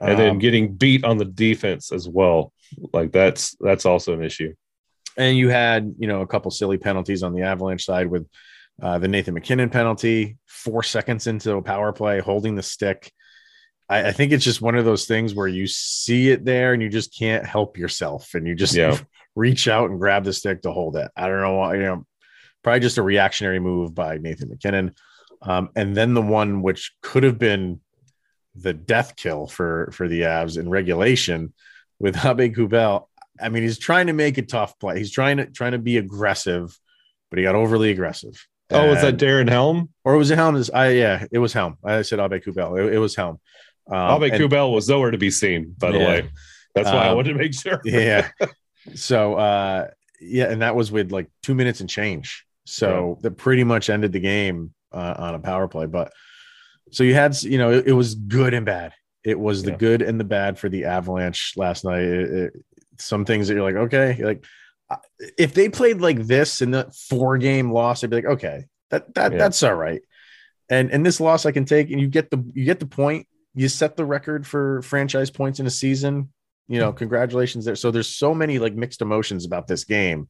and 0.00 0.18
then 0.18 0.30
Um, 0.32 0.38
getting 0.38 0.74
beat 0.74 1.02
on 1.04 1.16
the 1.16 1.24
defense 1.24 1.90
as 1.90 2.06
well 2.08 2.52
like 2.92 3.12
that's 3.12 3.56
that's 3.60 3.86
also 3.86 4.12
an 4.12 4.22
issue 4.22 4.52
and 5.16 5.38
you 5.38 5.48
had 5.48 5.94
you 5.98 6.06
know 6.10 6.20
a 6.20 6.26
couple 6.26 6.50
silly 6.50 6.76
penalties 6.76 7.22
on 7.22 7.32
the 7.32 7.42
Avalanche 7.42 7.84
side 7.84 8.08
with 8.08 8.26
uh, 8.82 8.98
the 8.98 9.08
Nathan 9.08 9.32
MacKinnon 9.32 9.70
penalty, 9.70 10.36
four 10.44 10.82
seconds 10.82 11.26
into 11.26 11.54
a 11.56 11.62
power 11.62 11.92
play, 11.94 12.20
holding 12.20 12.54
the 12.56 12.62
stick. 12.62 13.10
I, 13.88 14.08
I 14.08 14.12
think 14.12 14.32
it's 14.32 14.44
just 14.44 14.60
one 14.62 14.74
of 14.76 14.84
those 14.84 15.06
things 15.06 15.34
where 15.34 15.46
you 15.48 15.66
see 15.66 16.30
it 16.30 16.44
there 16.44 16.72
and 16.72 16.82
you 16.82 16.88
just 16.88 17.16
can't 17.16 17.44
help 17.46 17.78
yourself, 17.78 18.34
and 18.34 18.46
you 18.46 18.54
just 18.54 18.74
Yeah. 18.74 18.98
reach 19.36 19.68
out 19.68 19.90
and 19.90 20.00
grab 20.00 20.24
the 20.24 20.32
stick 20.32 20.62
to 20.62 20.72
hold 20.72 20.96
it. 20.96 21.10
I 21.16 21.28
don't 21.28 21.40
know 21.42 21.54
why, 21.56 21.74
you 21.76 21.82
know, 21.82 22.06
probably 22.64 22.80
just 22.80 22.98
a 22.98 23.02
reactionary 23.02 23.60
move 23.60 23.94
by 23.94 24.18
Nathan 24.18 24.48
MacKinnon, 24.48 24.94
um, 25.42 25.68
and 25.76 25.94
then 25.96 26.14
the 26.14 26.22
one 26.22 26.62
which 26.62 26.92
could 27.02 27.22
have 27.22 27.38
been 27.38 27.80
the 28.54 28.72
death 28.72 29.14
kill 29.16 29.46
for 29.46 29.90
for 29.92 30.08
the 30.08 30.22
Avs 30.22 30.58
in 30.58 30.68
regulation 30.70 31.52
with 31.98 32.14
Habe 32.24 32.54
Kubel. 32.54 33.08
I 33.40 33.50
mean, 33.50 33.62
he's 33.62 33.78
trying 33.78 34.06
to 34.06 34.14
make 34.14 34.38
a 34.38 34.42
tough 34.42 34.78
play. 34.78 34.96
He's 34.98 35.12
trying 35.12 35.36
to 35.36 35.46
trying 35.46 35.72
to 35.72 35.78
be 35.78 35.98
aggressive, 35.98 36.76
but 37.30 37.38
he 37.38 37.42
got 37.44 37.54
overly 37.54 37.90
aggressive. 37.90 38.46
oh 38.72 38.88
was 38.88 39.02
that 39.02 39.08
And- 39.10 39.20
darren 39.20 39.48
helm 39.50 39.90
or 40.04 40.16
was 40.16 40.30
it 40.30 40.36
Helm? 40.36 40.56
Is 40.56 40.70
I 40.70 40.88
yeah, 40.92 41.26
it 41.30 41.38
was 41.38 41.52
Helm. 41.52 41.76
I 41.84 42.00
said 42.02 42.18
Abe 42.18 42.42
Kubel. 42.42 42.76
It, 42.76 42.94
it 42.94 42.98
was 42.98 43.14
Helm. 43.14 43.38
Um, 43.90 44.22
Abe 44.22 44.32
and- 44.32 44.40
Kubel 44.42 44.72
was 44.72 44.88
nowhere 44.88 45.10
to 45.10 45.18
be 45.18 45.30
seen, 45.30 45.74
by 45.78 45.90
the 45.92 45.98
Yeah. 45.98 46.06
way. 46.08 46.28
That's 46.74 46.88
why 46.90 47.06
I 47.06 47.08
Um, 47.08 47.16
wanted 47.16 47.32
to 47.32 47.38
make 47.38 47.54
sure. 47.54 47.80
yeah. 47.84 48.28
So 48.94 49.34
uh 49.34 49.88
yeah, 50.20 50.44
and 50.50 50.62
that 50.62 50.76
was 50.76 50.92
with 50.92 51.10
like 51.10 51.28
two 51.42 51.54
minutes 51.56 51.80
and 51.80 51.90
change. 51.90 52.46
So 52.64 53.18
that 53.22 53.32
pretty 53.32 53.64
much 53.64 53.90
ended 53.90 54.12
the 54.12 54.20
game 54.20 54.72
uh, 54.92 55.14
on 55.18 55.34
a 55.34 55.38
power 55.40 55.66
play. 55.68 55.86
But 55.86 56.12
so 56.92 57.02
you 57.02 57.12
had 57.14 57.40
you 57.42 57.58
know 57.58 57.70
it, 57.72 57.88
it 57.88 57.92
was 57.92 58.14
good 58.14 58.54
and 58.54 58.64
bad. 58.64 58.92
It 59.24 59.38
was 59.40 59.64
the 59.64 59.72
Yeah. 59.72 59.76
good 59.78 60.02
and 60.02 60.20
the 60.20 60.24
bad 60.24 60.56
for 60.58 60.68
the 60.68 60.84
Avalanche 60.84 61.54
last 61.56 61.84
night. 61.84 62.02
It- 62.02 62.30
it- 62.32 62.52
some 62.98 63.24
things 63.24 63.48
that 63.48 63.54
you're 63.54 63.64
like, 63.64 63.74
okay, 63.86 64.22
like 64.24 64.44
if 65.36 65.52
they 65.52 65.68
played 65.68 66.00
like 66.00 66.22
this 66.26 66.62
in 66.62 66.70
the 66.70 66.88
four 67.10 67.36
game 67.38 67.72
loss, 67.72 68.02
I'd 68.04 68.10
be 68.10 68.16
like, 68.16 68.24
okay, 68.24 68.66
that 68.90 69.12
that 69.16 69.32
Yeah. 69.32 69.38
that's 69.38 69.62
all 69.64 69.74
right. 69.74 70.00
And 70.70 70.92
and 70.92 71.04
this 71.04 71.20
loss 71.20 71.44
I 71.44 71.50
can 71.52 71.64
take, 71.64 71.90
and 71.90 72.00
you 72.00 72.06
get 72.06 72.30
the 72.30 72.38
you 72.54 72.64
get 72.64 72.78
the 72.78 72.86
point. 72.86 73.26
You 73.56 73.68
set 73.68 73.96
the 73.96 74.04
record 74.04 74.46
for 74.46 74.82
franchise 74.82 75.30
points 75.30 75.58
in 75.58 75.66
a 75.66 75.70
season. 75.70 76.32
You 76.68 76.78
know, 76.78 76.92
congratulations 76.92 77.64
there. 77.64 77.76
So 77.76 77.90
there's 77.90 78.08
so 78.08 78.34
many 78.34 78.58
like 78.58 78.74
mixed 78.74 79.00
emotions 79.02 79.44
about 79.44 79.66
this 79.66 79.84
game. 79.84 80.28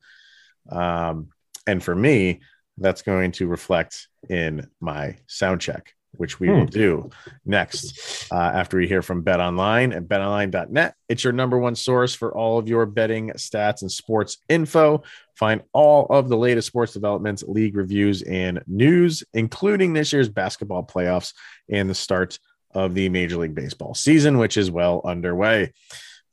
Um, 0.71 1.29
and 1.67 1.83
for 1.83 1.95
me, 1.95 2.41
that's 2.79 3.03
going 3.03 3.33
to 3.33 3.47
reflect 3.47 4.09
in 4.29 4.69
my 4.81 5.17
sound 5.27 5.61
check 5.61 5.93
which 6.19 6.41
we 6.41 6.49
Hmm. 6.49 6.55
will 6.55 6.65
do 6.67 7.11
next 7.45 8.33
uh, 8.33 8.37
after 8.37 8.79
we 8.79 8.89
hear 8.89 9.03
from 9.03 9.21
Bet 9.21 9.39
Online 9.39 9.93
at 9.93 10.09
betonline.net. 10.09 10.95
It's 11.11 11.23
your 11.23 11.35
number 11.35 11.59
one 11.59 11.75
source 11.75 12.15
for 12.15 12.35
all 12.35 12.59
of 12.59 12.69
your 12.69 12.87
betting 12.87 13.33
stats 13.37 13.83
and 13.83 13.93
sports 13.93 14.39
info. 14.49 15.03
Find 15.35 15.63
all 15.75 16.07
of 16.07 16.31
the 16.31 16.37
latest 16.39 16.69
sports 16.69 16.95
developments, 16.95 17.43
league 17.47 17.77
reviews, 17.77 18.23
and 18.23 18.63
news, 18.67 19.25
including 19.35 19.93
this 19.93 20.11
year's 20.11 20.31
basketball 20.31 20.85
playoffs 20.87 21.35
and 21.71 21.91
the 21.91 21.95
start 21.95 22.39
of 22.77 22.95
the 22.95 23.09
Major 23.09 23.39
League 23.39 23.55
Baseball 23.55 23.95
season, 23.95 24.39
which 24.39 24.57
is 24.57 24.71
well 24.71 25.01
underway. 25.05 25.73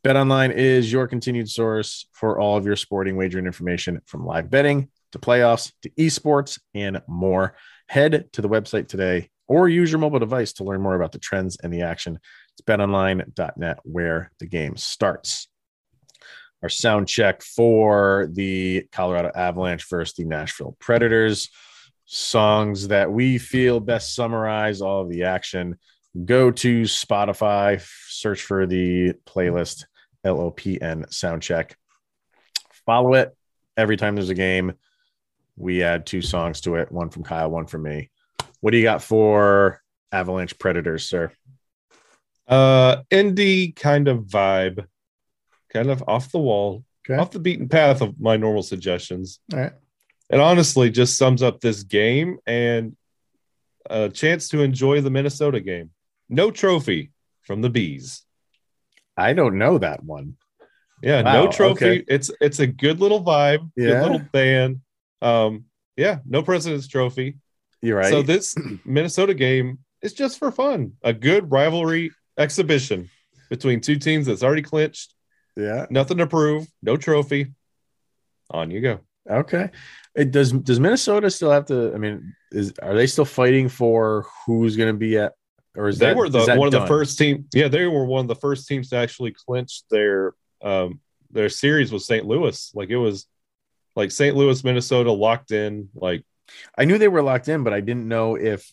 BetOnline 0.03 0.53
is 0.53 0.91
your 0.91 1.08
continued 1.08 1.49
source 1.49 2.06
for 2.12 2.38
all 2.38 2.58
of 2.58 2.65
your 2.65 2.75
sporting 2.75 3.15
wagering 3.15 3.45
information 3.45 4.01
from 4.06 4.25
live 4.25 4.49
betting 4.49 4.89
to 5.13 5.19
playoffs 5.19 5.71
to 5.82 5.89
esports 5.91 6.60
and 6.75 7.01
more. 7.08 7.56
Head 7.88 8.32
to 8.34 8.41
the 8.41 8.49
website 8.49 8.89
today 8.89 9.29
or 9.47 9.69
use 9.69 9.91
your 9.91 9.99
mobile 9.99 10.19
device 10.19 10.51
to 10.53 10.65
learn 10.65 10.82
more 10.82 10.95
about 10.95 11.13
the 11.13 11.19
trends 11.19 11.58
and 11.63 11.73
the 11.73 11.84
action. 11.84 12.19
It's 12.51 12.62
betonline.net 12.67 13.79
where 13.84 14.32
the 14.39 14.45
game 14.45 14.75
starts. 14.75 15.47
Our 16.62 16.69
sound 16.69 17.08
check 17.08 17.41
for 17.41 18.27
the 18.32 18.88
Colorado 18.91 19.32
Avalanche 19.34 19.88
versus 19.89 20.15
the 20.15 20.25
Nashville 20.25 20.75
Predators. 20.79 21.49
Songs 22.06 22.89
that 22.89 23.12
we 23.12 23.38
feel 23.38 23.79
best 23.79 24.13
summarize 24.13 24.82
all 24.82 25.01
of 25.01 25.10
the 25.10 25.23
action. 25.23 25.77
Go 26.26 26.52
to 26.52 26.82
Spotify, 26.84 27.82
search 28.08 28.41
for 28.43 28.67
the 28.67 29.13
playlist 29.26 29.86
LOPN 30.23 31.10
Soundcheck. 31.10 31.71
Follow 32.86 33.15
it 33.15 33.36
every 33.76 33.97
time 33.97 34.15
there's 34.15 34.30
a 34.30 34.36
game. 34.36 34.73
We 35.56 35.82
add 35.84 36.06
two 36.06 36.21
songs 36.21 36.62
to 36.62 36.76
it, 36.76 36.91
one 36.91 37.10
from 37.10 37.23
Kyle, 37.23 37.49
one 37.49 37.65
from 37.65 37.84
me. 37.84 38.10
What 38.60 38.71
do 38.71 38.78
you 38.78 38.84
got 38.84 39.02
for 39.02 39.82
Avalanche 40.12 40.58
Predators, 40.60 41.10
sir? 41.10 41.32
Uh, 42.47 42.97
indie 43.10 43.76
kind 43.76 44.08
of 44.08 44.26
vibe, 44.26 44.86
kind 45.71 45.89
of 45.89 46.04
off 46.08 46.32
the 46.32 46.39
wall, 46.39 46.84
Okay. 47.10 47.19
off 47.19 47.32
the 47.32 47.39
beaten 47.39 47.67
path 47.67 48.02
of 48.02 48.19
my 48.19 48.38
normal 48.38 48.63
suggestions. 48.63 49.39
All 49.52 49.60
right. 49.60 49.73
It 50.30 50.39
honestly 50.39 50.89
just 50.89 51.17
sums 51.17 51.41
up 51.43 51.60
this 51.60 51.84
game 51.84 52.38
and 52.47 52.95
a 53.89 54.10
chance 54.10 54.47
to 54.49 54.62
enjoy 54.62 55.02
the 55.02 55.10
Minnesota 55.10 55.60
game. 55.60 55.89
No 56.33 56.51
trophy 56.51 57.11
from 57.41 57.61
the 57.61 57.69
bees. 57.69 58.23
I 59.15 59.33
don't 59.33 59.57
know 59.57 59.77
that 59.77 60.03
one. 60.03 60.37
Yeah, 61.01 61.21
Wow, 61.21 61.45
no 61.45 61.51
trophy. 61.51 61.85
okay. 61.85 62.05
It's 62.07 62.31
it's 62.41 62.59
a 62.59 62.67
good 62.67 62.99
little 62.99 63.23
vibe, 63.23 63.69
Yeah. 63.75 63.89
good 63.89 64.01
little 64.03 64.27
band. 64.31 64.81
Um, 65.21 65.65
yeah, 65.95 66.19
no 66.25 66.41
president's 66.41 66.87
trophy. 66.87 67.37
You're 67.81 67.97
right. 67.97 68.09
So 68.09 68.21
this 68.21 68.55
Minnesota 68.85 69.33
game 69.33 69.79
is 70.01 70.13
just 70.13 70.39
for 70.39 70.51
fun. 70.51 70.93
A 71.03 71.13
good 71.13 71.51
rivalry 71.51 72.11
exhibition 72.37 73.09
between 73.49 73.81
two 73.81 73.97
teams 73.97 74.25
that's 74.25 74.43
already 74.43 74.61
clinched. 74.63 75.13
yeah. 75.55 75.85
Nothing 75.89 76.17
to 76.17 76.27
prove, 76.27 76.65
no 76.81 76.97
trophy. 76.97 77.53
On 78.49 78.71
you 78.71 78.81
go. 78.81 78.99
Okay. 79.29 79.69
It 80.15 80.31
does 80.31 80.51
does 80.51 80.79
Minnesota 80.79 81.29
still 81.29 81.51
have 81.51 81.65
to 81.65 81.93
I 81.93 81.97
mean, 81.97 82.33
is 82.51 82.73
are 82.81 82.95
they 82.95 83.07
still 83.07 83.25
fighting 83.25 83.67
for 83.69 84.25
who's 84.45 84.75
gonna 84.77 84.93
be 84.93 85.17
at 85.17 85.33
or 85.75 85.88
is 85.88 85.99
they 85.99 86.07
that 86.07 86.15
were 86.15 86.29
the 86.29 86.45
that 86.45 86.57
one 86.57 86.67
of 86.67 86.71
the 86.71 86.86
first 86.88 87.17
team. 87.17 87.45
Yeah, 87.53 87.67
they 87.67 87.86
were 87.88 88.05
one 88.05 88.21
of 88.21 88.27
the 88.27 88.36
first 88.36 88.67
teams 88.67 88.89
to 88.89 88.97
actually 88.97 89.31
clinch 89.31 89.83
their 89.89 90.33
um 90.62 90.99
their 91.31 91.49
series 91.49 91.91
with 91.91 92.03
St. 92.03 92.25
Louis. 92.25 92.71
Like 92.75 92.89
it 92.89 92.97
was 92.97 93.27
like 93.95 94.12
St. 94.12 94.36
Louis, 94.36 94.63
Minnesota 94.63 95.12
locked 95.12 95.51
in. 95.51 95.89
Like 95.95 96.23
I 96.77 96.86
knew 96.86 96.97
they 96.97 97.07
were 97.07 97.23
locked 97.23 97.47
in, 97.47 97.63
but 97.63 97.73
I 97.73 97.79
didn't 97.79 98.07
know 98.07 98.36
if 98.36 98.71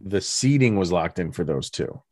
the 0.00 0.20
seeding 0.20 0.76
was 0.76 0.90
locked 0.90 1.18
in 1.18 1.32
for 1.32 1.44
those 1.44 1.70
two. 1.70 2.02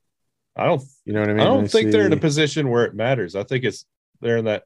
I 0.56 0.66
don't 0.66 0.82
You 1.04 1.12
know 1.12 1.20
what 1.20 1.30
I 1.30 1.32
mean? 1.32 1.40
I 1.40 1.44
don't 1.44 1.70
think 1.70 1.90
they're 1.90 2.06
in 2.06 2.12
a 2.12 2.16
position 2.16 2.68
where 2.68 2.84
it 2.84 2.94
matters. 2.94 3.34
I 3.34 3.44
think 3.44 3.64
it's 3.64 3.84
they're 4.20 4.36
in 4.36 4.44
that 4.46 4.64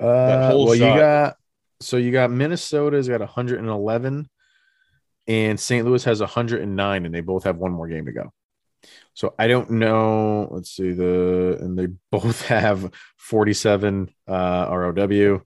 Uh, 0.00 0.50
whole 0.50 0.66
well, 0.66 0.74
you 0.74 0.80
got 0.80 1.36
so 1.80 1.96
you 1.98 2.10
got 2.12 2.30
Minnesota's 2.30 3.08
got 3.08 3.20
111, 3.20 4.28
and 5.26 5.60
St. 5.60 5.84
Louis 5.84 6.04
has 6.04 6.20
109, 6.20 7.04
and 7.06 7.14
they 7.14 7.20
both 7.20 7.44
have 7.44 7.56
one 7.56 7.72
more 7.72 7.88
game 7.88 8.06
to 8.06 8.12
go. 8.12 8.32
So 9.14 9.34
I 9.38 9.46
don't 9.46 9.70
know. 9.72 10.48
Let's 10.50 10.70
see 10.70 10.92
the 10.92 11.58
and 11.60 11.78
they 11.78 11.86
both 12.10 12.46
have 12.46 12.92
47 13.18 14.08
uh, 14.28 14.66
ROW. 14.70 15.42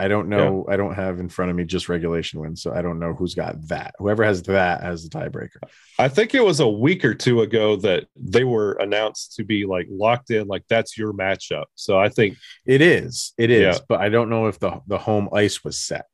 I 0.00 0.06
don't 0.06 0.28
know. 0.28 0.64
I 0.68 0.76
don't 0.76 0.94
have 0.94 1.18
in 1.18 1.28
front 1.28 1.50
of 1.50 1.56
me 1.56 1.64
just 1.64 1.88
regulation 1.88 2.38
wins, 2.38 2.62
so 2.62 2.72
I 2.72 2.82
don't 2.82 3.00
know 3.00 3.14
who's 3.14 3.34
got 3.34 3.56
that. 3.66 3.96
Whoever 3.98 4.24
has 4.24 4.44
that 4.44 4.80
has 4.80 5.02
the 5.02 5.10
tiebreaker. 5.10 5.58
I 5.98 6.06
think 6.08 6.36
it 6.36 6.44
was 6.44 6.60
a 6.60 6.68
week 6.68 7.04
or 7.04 7.14
two 7.14 7.40
ago 7.40 7.74
that 7.76 8.04
they 8.14 8.44
were 8.44 8.74
announced 8.74 9.34
to 9.36 9.44
be 9.44 9.66
like 9.66 9.88
locked 9.90 10.30
in, 10.30 10.46
like 10.46 10.62
that's 10.68 10.96
your 10.96 11.12
matchup. 11.12 11.64
So 11.74 11.98
I 11.98 12.10
think 12.10 12.36
It 12.64 12.80
is. 12.80 13.32
It 13.38 13.50
is. 13.50 13.76
Yeah. 13.76 13.84
But 13.88 14.00
I 14.00 14.08
don't 14.08 14.30
know 14.30 14.46
if 14.46 14.60
the 14.60 14.80
the 14.86 14.98
home 14.98 15.30
ice 15.32 15.64
was 15.64 15.76
set 15.76 16.06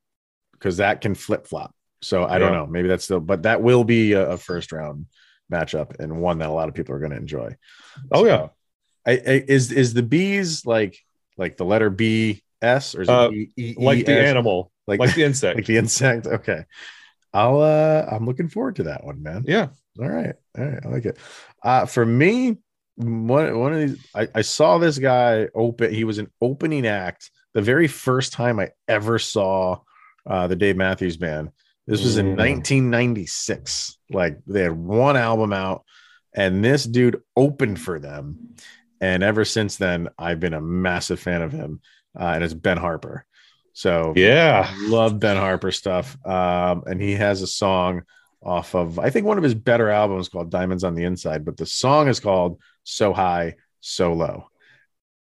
because 0.53 0.79
that 0.79 1.03
can 1.03 1.14
flip 1.14 1.47
flop. 1.47 1.75
So 2.01 2.25
I 2.25 2.38
don't 2.38 2.53
know. 2.53 2.66
Maybe 2.66 2.88
that's 2.88 3.05
still, 3.05 3.20
but 3.20 3.42
that 3.42 3.62
will 3.62 3.85
be 3.85 4.12
a, 4.12 4.31
a 4.31 4.38
first 4.38 4.73
round 4.73 5.07
matchup 5.52 5.98
and 6.00 6.20
one 6.20 6.38
that 6.38 6.48
a 6.48 6.52
lot 6.52 6.68
of 6.68 6.74
people 6.74 6.94
are 6.94 6.98
going 6.98 7.11
to 7.12 7.16
enjoy. 7.16 7.54
Oh, 8.12 8.24
yeah. 8.24 8.48
I, 9.07 9.12
I, 9.12 9.44
is 9.48 9.70
is 9.70 9.92
the 9.92 10.02
bees 10.02 10.64
like 10.64 10.98
like 11.37 11.57
the 11.59 11.64
letter 11.64 11.90
B 11.90 12.42
S 12.62 12.94
or 12.94 13.02
is 13.02 13.09
it 13.09 13.12
Uh, 13.12 13.30
E- 13.57 13.74
like 13.76 14.07
the 14.07 14.12
S? 14.12 14.28
animal, 14.30 14.72
like 14.87 14.98
like, 15.00 15.14
the 15.14 15.24
insect. 15.30 15.57
like 15.57 15.66
the 15.66 15.76
insect? 15.76 16.26
Okay, 16.26 16.64
I'll 17.35 17.61
uh 17.61 18.07
I'm 18.11 18.24
looking 18.24 18.48
forward 18.48 18.76
to 18.76 18.85
that 18.85 19.04
one, 19.04 19.22
man. 19.22 19.44
yeah. 19.46 19.68
All 20.00 20.09
right. 20.09 20.35
All 20.59 20.64
right. 20.64 20.80
I 20.85 20.88
like 20.88 21.04
it. 21.04 21.18
Uh, 21.62 21.85
for 21.87 22.04
me, 22.04 22.57
one, 22.96 23.59
one 23.61 23.72
of 23.74 23.78
these, 23.80 23.98
I, 24.14 24.26
I 24.35 24.40
saw 24.42 24.78
this 24.78 24.98
guy 24.98 25.48
open, 25.54 25.94
he 25.94 26.02
was 26.04 26.18
an 26.18 26.28
opening 26.40 26.87
act 26.87 27.30
the 27.52 27.62
very 27.62 27.87
first 27.87 28.33
time 28.33 28.59
I 28.59 28.70
ever 28.88 29.18
saw 29.20 29.78
uh, 30.26 30.46
the 30.48 30.57
Dave 30.57 30.76
Matthews 30.76 31.16
Band. 31.16 31.50
This 31.87 32.03
was 32.03 32.16
in 32.16 32.35
Mm. 32.37 32.38
1996. 32.38 33.99
Like 34.11 34.38
they 34.47 34.62
had 34.62 34.73
one 34.73 35.16
album 35.16 35.53
out, 35.53 35.85
and 36.35 36.64
this 36.64 36.85
dude 36.85 37.20
opened 37.37 37.81
for 37.81 37.99
them. 37.99 38.55
And 39.01 39.23
ever 39.23 39.44
since 39.44 39.77
then, 39.77 40.09
I've 40.18 40.40
been 40.40 40.55
a 40.55 40.61
massive 40.61 41.20
fan 41.20 41.42
of 41.42 41.53
him. 41.53 41.81
Uh, 42.18 42.25
and 42.35 42.44
it's 42.44 42.55
Ben 42.55 42.77
Harper. 42.79 43.27
So 43.73 44.12
Yeah. 44.16 44.73
love 44.83 45.18
Ben 45.18 45.37
Harper 45.37 45.73
stuff. 45.73 46.16
Um, 46.25 46.85
and 46.87 47.01
he 47.03 47.12
has 47.14 47.42
a 47.42 47.47
song 47.47 48.03
off 48.42 48.75
of 48.75 48.99
I 48.99 49.11
think 49.11 49.27
one 49.27 49.37
of 49.38 49.44
his 49.44 49.55
better 49.55 49.88
albums 49.90 50.29
called 50.29 50.51
Diamonds 50.51 50.85
on 50.85 50.94
the 50.94 51.05
Inside, 51.05 51.44
but 51.44 51.57
the 51.57 51.66
song 51.66 52.09
is 52.09 52.20
called 52.20 52.61
So 52.85 53.12
High, 53.12 53.57
So 53.81 54.12
Low. 54.12 54.49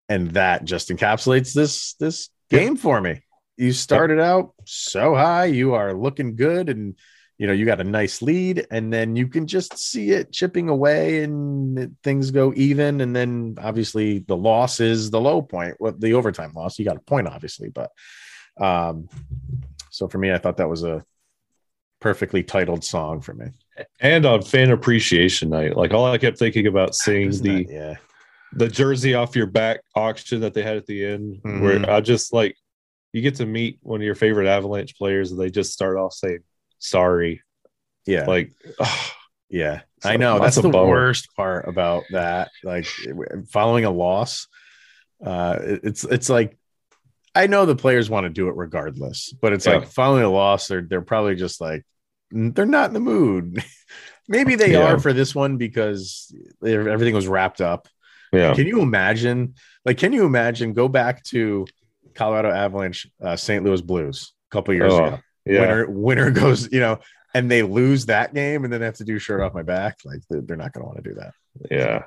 And 0.09 0.31
that 0.31 0.65
just 0.65 0.89
encapsulates 0.89 1.53
this 1.53 1.93
this 1.95 2.29
game 2.49 2.75
for 2.75 2.99
me. 2.99 3.21
You 3.59 3.73
started 3.73 4.21
out 4.21 4.53
so 4.65 5.13
high, 5.15 5.45
you 5.45 5.73
are 5.73 5.93
looking 5.93 6.35
good 6.37 6.69
and 6.69 6.95
you 7.37 7.45
know 7.45 7.51
you 7.53 7.65
got 7.65 7.81
a 7.81 7.83
nice 7.85 8.21
lead 8.21 8.65
and 8.71 8.91
then 8.91 9.15
you 9.15 9.27
can 9.27 9.47
just 9.47 9.77
see 9.77 10.11
it 10.11 10.31
chipping 10.31 10.69
away 10.69 11.23
and 11.23 11.95
things 12.03 12.31
go 12.31 12.53
even 12.55 13.01
and 13.01 13.13
then 13.15 13.55
obviously 13.61 14.19
the 14.19 14.35
loss 14.35 14.79
is 14.79 15.09
the 15.09 15.21
low 15.21 15.41
point 15.41 15.75
what 15.79 15.99
the 16.01 16.13
overtime 16.15 16.51
loss 16.53 16.77
you 16.77 16.83
got 16.85 16.97
a 16.97 17.01
point 17.01 17.27
obviously 17.27 17.69
but 17.69 17.91
um, 18.59 19.07
so 19.89 20.07
for 20.09 20.17
me, 20.17 20.31
I 20.33 20.37
thought 20.37 20.57
that 20.57 20.67
was 20.69 20.83
a 20.83 21.03
perfectly 22.01 22.43
titled 22.43 22.83
song 22.83 23.21
for 23.21 23.33
me. 23.33 23.47
And 23.99 24.25
on 24.25 24.41
fan 24.41 24.71
appreciation 24.71 25.49
night, 25.49 25.75
like 25.77 25.93
all 25.93 26.05
I 26.05 26.17
kept 26.17 26.37
thinking 26.37 26.67
about 26.67 26.93
seeing 26.95 27.29
Isn't 27.29 27.45
the 27.45 27.63
that- 27.65 27.73
yeah, 27.73 27.95
the 28.53 28.67
jersey 28.67 29.13
off 29.15 29.35
your 29.35 29.47
back 29.47 29.81
auction 29.95 30.41
that 30.41 30.53
they 30.53 30.61
had 30.63 30.75
at 30.77 30.85
the 30.87 31.05
end, 31.05 31.41
Mhm. 31.43 31.61
where 31.61 31.89
I 31.89 32.01
just 32.01 32.33
like 32.33 32.55
you 33.13 33.21
get 33.21 33.35
to 33.35 33.45
meet 33.45 33.79
one 33.81 33.99
of 34.01 34.05
your 34.05 34.15
favorite 34.15 34.47
Avalanche 34.47 34.95
players, 34.95 35.31
and 35.31 35.39
they 35.39 35.49
just 35.49 35.73
start 35.73 35.97
off 35.97 36.13
saying 36.13 36.39
sorry. 36.79 37.41
yeah, 38.05 38.25
Like, 38.25 38.51
oh, 38.79 39.11
yeah. 39.49 39.81
I 40.03 40.17
know 40.17 40.39
that's 40.39 40.55
that's, 40.55 40.63
the 40.63 40.69
bummer. 40.69 40.87
worst 40.89 41.35
part 41.35 41.67
about 41.67 42.03
that. 42.11 42.51
Like 42.63 42.85
following 43.51 43.83
a 43.85 43.91
loss, 43.91 44.47
uh, 45.25 45.57
it's 45.61 46.05
it's 46.05 46.29
like 46.29 46.57
I 47.35 47.47
know 47.47 47.65
the 47.65 47.75
players 47.75 48.09
want 48.09 48.23
to 48.25 48.29
do 48.29 48.47
it 48.47 48.55
regardless, 48.55 49.33
but 49.41 49.51
it's 49.53 49.65
Yeah. 49.65 49.77
like 49.77 49.87
following 49.89 50.23
a 50.23 50.29
loss, 50.29 50.67
they're 50.67 50.81
they're 50.81 51.01
probably 51.01 51.35
just 51.35 51.59
like 51.59 51.83
"Mm, 52.33 52.55
they're 52.55 52.65
not 52.65 52.89
in 52.89 52.93
the 52.93 52.99
mood. 53.01 53.61
Maybe 54.29 54.55
they 54.55 54.71
Yeah. 54.73 54.83
are 54.93 54.99
for 54.99 55.11
this 55.11 55.35
one 55.35 55.57
because 55.57 56.33
everything 56.65 57.13
was 57.15 57.27
wrapped 57.27 57.59
up. 57.61 57.87
yeah, 58.31 58.53
Can 58.53 58.67
you 58.67 58.81
imagine? 58.81 59.55
Like, 59.83 59.97
can 59.97 60.13
you 60.13 60.23
imagine? 60.25 60.71
Go 60.73 60.87
back 60.87 61.23
to 61.25 61.65
Colorado 62.15 62.49
Avalanche, 62.51 63.07
uh, 63.23 63.35
St. 63.35 63.63
Louis 63.63 63.81
Blues 63.81 64.33
a 64.51 64.55
couple 64.55 64.73
years 64.73 64.93
Oh, 64.93 65.05
ago. 65.05 65.19
yeah, 65.45 65.61
Winner, 65.61 65.89
winner 65.89 66.31
goes, 66.43 66.71
you 66.71 66.79
know, 66.79 66.99
and 67.33 67.49
they 67.49 67.61
lose 67.63 68.07
that 68.07 68.33
game, 68.33 68.63
and 68.63 68.73
then 68.73 68.79
they 68.79 68.85
have 68.85 68.95
to 68.97 69.03
do 69.03 69.19
shirt 69.19 69.41
off 69.41 69.53
my 69.53 69.63
back. 69.63 69.97
Like, 70.05 70.21
they're, 70.29 70.57
not 70.57 70.73
going 70.73 70.83
to 70.83 70.87
want 70.87 71.03
to 71.03 71.09
do 71.09 71.15
that. 71.15 71.33
yeah. 71.69 72.03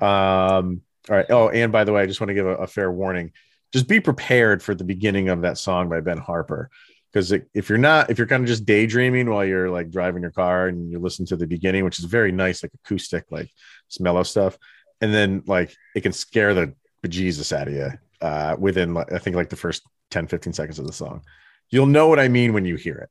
Um, 0.00 0.82
all 1.08 1.16
right. 1.16 1.26
Oh, 1.30 1.48
and 1.48 1.72
by 1.72 1.84
the 1.84 1.92
way, 1.92 2.02
I 2.02 2.06
just 2.06 2.20
want 2.20 2.28
to 2.28 2.34
give 2.34 2.46
a, 2.46 2.56
a 2.56 2.66
fair 2.66 2.90
warning. 2.90 3.32
Just 3.72 3.88
be 3.88 4.00
prepared 4.00 4.62
for 4.62 4.74
the 4.74 4.84
beginning 4.84 5.28
of 5.28 5.42
that 5.42 5.58
song 5.58 5.88
by 5.88 6.00
Ben 6.00 6.18
Harper. 6.18 6.70
because 7.12 7.32
if 7.54 7.68
you're 7.68 7.78
not, 7.78 8.10
if 8.10 8.18
you're 8.18 8.26
kind 8.26 8.42
of 8.42 8.48
just 8.48 8.64
daydreaming 8.64 9.28
while 9.30 9.44
you're 9.44 9.70
like 9.70 9.90
driving 9.90 10.22
your 10.22 10.30
car 10.30 10.68
and 10.68 10.90
you 10.90 10.98
listen 10.98 11.26
to 11.26 11.36
the 11.36 11.46
beginning, 11.46 11.84
which 11.84 11.98
is 11.98 12.04
very 12.04 12.32
nice, 12.32 12.62
like 12.62 12.72
acoustic, 12.84 13.24
like 13.30 13.50
mellow 13.98 14.22
stuff, 14.22 14.56
and 15.00 15.12
then 15.14 15.42
like 15.46 15.74
it 15.94 16.02
can 16.02 16.12
scare 16.12 16.54
the 16.54 16.74
bejesus 17.04 17.52
out 17.56 17.66
of 17.68 17.74
you 17.74 17.90
uh, 18.20 18.56
within, 18.58 18.96
I 18.96 19.18
think, 19.18 19.36
like 19.36 19.48
the 19.48 19.56
first 19.56 19.82
10, 20.10 20.26
15 20.26 20.52
seconds 20.52 20.78
of 20.78 20.86
the 20.86 20.92
song. 20.92 21.22
You'll 21.70 21.86
know 21.86 22.08
what 22.08 22.18
I 22.18 22.28
mean 22.28 22.52
when 22.52 22.64
you 22.64 22.76
hear 22.76 22.96
it. 22.96 23.10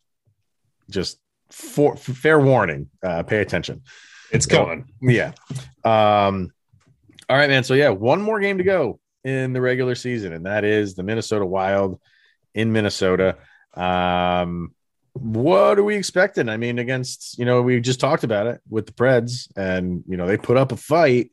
Just 0.90 1.20
for 1.52 1.96
fair 1.96 2.40
warning, 2.40 2.90
uh, 3.04 3.24
pay 3.24 3.40
attention. 3.40 3.84
It's 4.32 4.46
going. 4.46 4.92
Yeah. 5.02 5.32
Um, 5.84 6.52
all 7.30 7.38
right, 7.38 7.50
man. 7.50 7.64
So 7.64 7.74
yeah, 7.74 7.90
one 7.90 8.22
more 8.22 8.40
game 8.40 8.58
to 8.58 8.64
go 8.64 9.00
in 9.24 9.54
the 9.54 9.62
regular 9.62 9.96
season, 9.96 10.34
and 10.34 10.46
that 10.46 10.64
is 10.64 10.96
the 10.96 11.04
Minnesota 11.04 11.46
Wild 11.46 12.00
in 12.54 12.72
Minnesota. 12.72 13.38
Um, 13.74 14.74
what 15.14 15.78
are 15.80 15.84
we 15.84 15.96
expecting? 15.96 16.50
I 16.50 16.58
mean, 16.58 16.80
against 16.80 17.38
you 17.38 17.46
know, 17.46 17.62
we 17.62 17.80
just 17.82 18.00
talked 18.00 18.24
about 18.24 18.48
it 18.48 18.62
with 18.70 18.86
the 18.86 18.94
Preds, 18.94 19.48
and 19.56 20.04
you 20.08 20.18
know, 20.18 20.28
they 20.28 20.38
put 20.38 20.58
up 20.58 20.72
a 20.72 20.78
fight. 20.78 21.32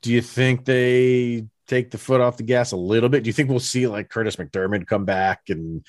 Do 0.00 0.12
you 0.12 0.22
think 0.22 0.64
they 0.64 1.46
take 1.66 1.90
the 1.90 1.98
foot 1.98 2.20
off 2.20 2.36
the 2.36 2.42
gas 2.42 2.72
a 2.72 2.76
little 2.76 3.08
bit? 3.08 3.22
Do 3.22 3.28
you 3.28 3.32
think 3.32 3.50
we'll 3.50 3.60
see 3.60 3.86
like 3.86 4.08
Kurtis 4.08 4.36
MacDermid 4.36 4.86
come 4.86 5.04
back 5.04 5.42
and 5.48 5.84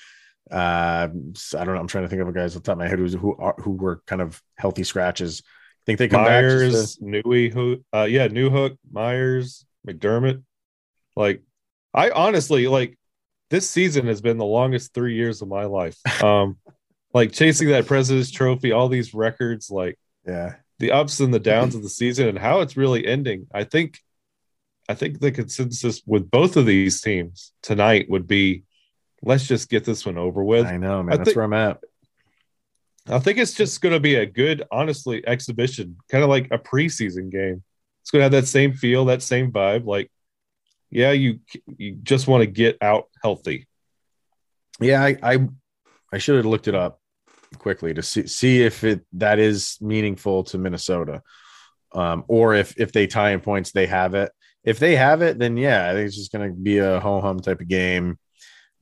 uh, 0.50 1.08
I 1.08 1.64
don't 1.64 1.74
know. 1.74 1.80
I'm 1.80 1.86
trying 1.86 2.04
to 2.04 2.08
think 2.08 2.20
of 2.20 2.28
a 2.28 2.32
guys 2.32 2.54
off 2.54 2.62
the 2.62 2.66
top 2.66 2.74
of 2.74 2.78
my 2.78 2.88
head 2.88 2.98
who's 2.98 3.14
who 3.14 3.34
are 3.36 3.54
who 3.58 3.72
were 3.72 4.02
kind 4.06 4.20
of 4.20 4.42
healthy 4.56 4.84
scratches. 4.84 5.42
Think 5.86 5.98
they 5.98 6.08
come 6.08 6.22
Myers, 6.22 6.96
back? 6.96 7.08
Newey, 7.08 7.52
who, 7.52 7.84
uh, 7.92 8.06
yeah, 8.08 8.28
Newhook, 8.28 8.78
Myers, 8.90 9.66
McDermott. 9.86 10.42
Like, 11.14 11.42
I 11.92 12.10
honestly 12.10 12.66
like 12.68 12.98
this 13.50 13.68
season 13.68 14.06
has 14.06 14.20
been 14.20 14.38
the 14.38 14.44
longest 14.44 14.94
three 14.94 15.14
years 15.14 15.42
of 15.42 15.48
my 15.48 15.64
life. 15.64 15.96
Um, 16.22 16.56
like 17.14 17.32
chasing 17.32 17.68
that 17.68 17.86
President's 17.86 18.30
Trophy, 18.30 18.72
all 18.72 18.88
these 18.88 19.14
records, 19.14 19.70
like, 19.70 19.98
yeah, 20.26 20.56
the 20.78 20.92
ups 20.92 21.20
and 21.20 21.32
the 21.32 21.38
downs 21.38 21.74
of 21.74 21.82
the 21.82 21.88
season, 21.90 22.28
and 22.28 22.38
how 22.38 22.60
it's 22.60 22.76
really 22.76 23.06
ending. 23.06 23.46
I 23.52 23.64
think, 23.64 24.00
I 24.88 24.94
think 24.94 25.20
the 25.20 25.32
consensus 25.32 26.02
with 26.06 26.30
both 26.30 26.56
of 26.56 26.66
these 26.66 27.00
teams 27.00 27.52
tonight 27.62 28.10
would 28.10 28.26
be, 28.26 28.64
let's 29.22 29.46
just 29.46 29.70
get 29.70 29.84
this 29.84 30.04
one 30.04 30.18
over 30.18 30.44
with. 30.44 30.66
I 30.66 30.76
know, 30.76 31.02
man. 31.02 31.14
I 31.14 31.16
That's 31.16 31.28
think- 31.28 31.36
where 31.36 31.44
I'm 31.44 31.52
at. 31.54 31.78
I 33.06 33.18
think 33.18 33.36
it's 33.36 33.52
just 33.52 33.82
going 33.82 33.92
to 33.92 34.00
be 34.00 34.14
a 34.14 34.24
good, 34.24 34.62
honestly, 34.70 35.26
exhibition, 35.26 35.98
kind 36.10 36.24
of 36.24 36.30
like 36.30 36.46
a 36.50 36.58
preseason 36.58 37.30
game. 37.30 37.62
It's 38.00 38.10
going 38.10 38.20
to 38.20 38.24
have 38.24 38.32
that 38.32 38.48
same 38.48 38.72
feel, 38.72 39.04
that 39.06 39.22
same 39.22 39.52
vibe. 39.52 39.84
Like, 39.84 40.10
yeah, 40.90 41.10
you 41.10 41.40
you 41.76 41.96
just 42.02 42.26
want 42.26 42.42
to 42.42 42.46
get 42.46 42.78
out 42.80 43.08
healthy. 43.22 43.66
Yeah, 44.80 45.02
I 45.02 45.16
I, 45.22 45.48
I 46.14 46.18
should 46.18 46.36
have 46.36 46.46
looked 46.46 46.68
it 46.68 46.74
up 46.74 46.98
quickly 47.58 47.92
to 47.92 48.02
see 48.02 48.26
see 48.26 48.62
if 48.62 48.84
it 48.84 49.04
that 49.14 49.38
is 49.38 49.76
meaningful 49.82 50.44
to 50.44 50.56
Minnesota, 50.58 51.22
um, 51.92 52.24
or 52.26 52.54
if 52.54 52.78
if 52.80 52.92
they 52.92 53.06
tie 53.06 53.32
in 53.32 53.40
points, 53.40 53.72
they 53.72 53.86
have 53.86 54.14
it. 54.14 54.32
If 54.64 54.78
they 54.78 54.96
have 54.96 55.22
it, 55.22 55.38
then 55.38 55.56
yeah, 55.56 55.90
I 55.90 55.92
think 55.92 56.06
it's 56.06 56.16
just 56.16 56.32
going 56.32 56.48
to 56.48 56.54
be 56.54 56.78
a 56.78 57.00
ho 57.00 57.20
hum 57.20 57.40
type 57.40 57.60
of 57.60 57.68
game. 57.68 58.18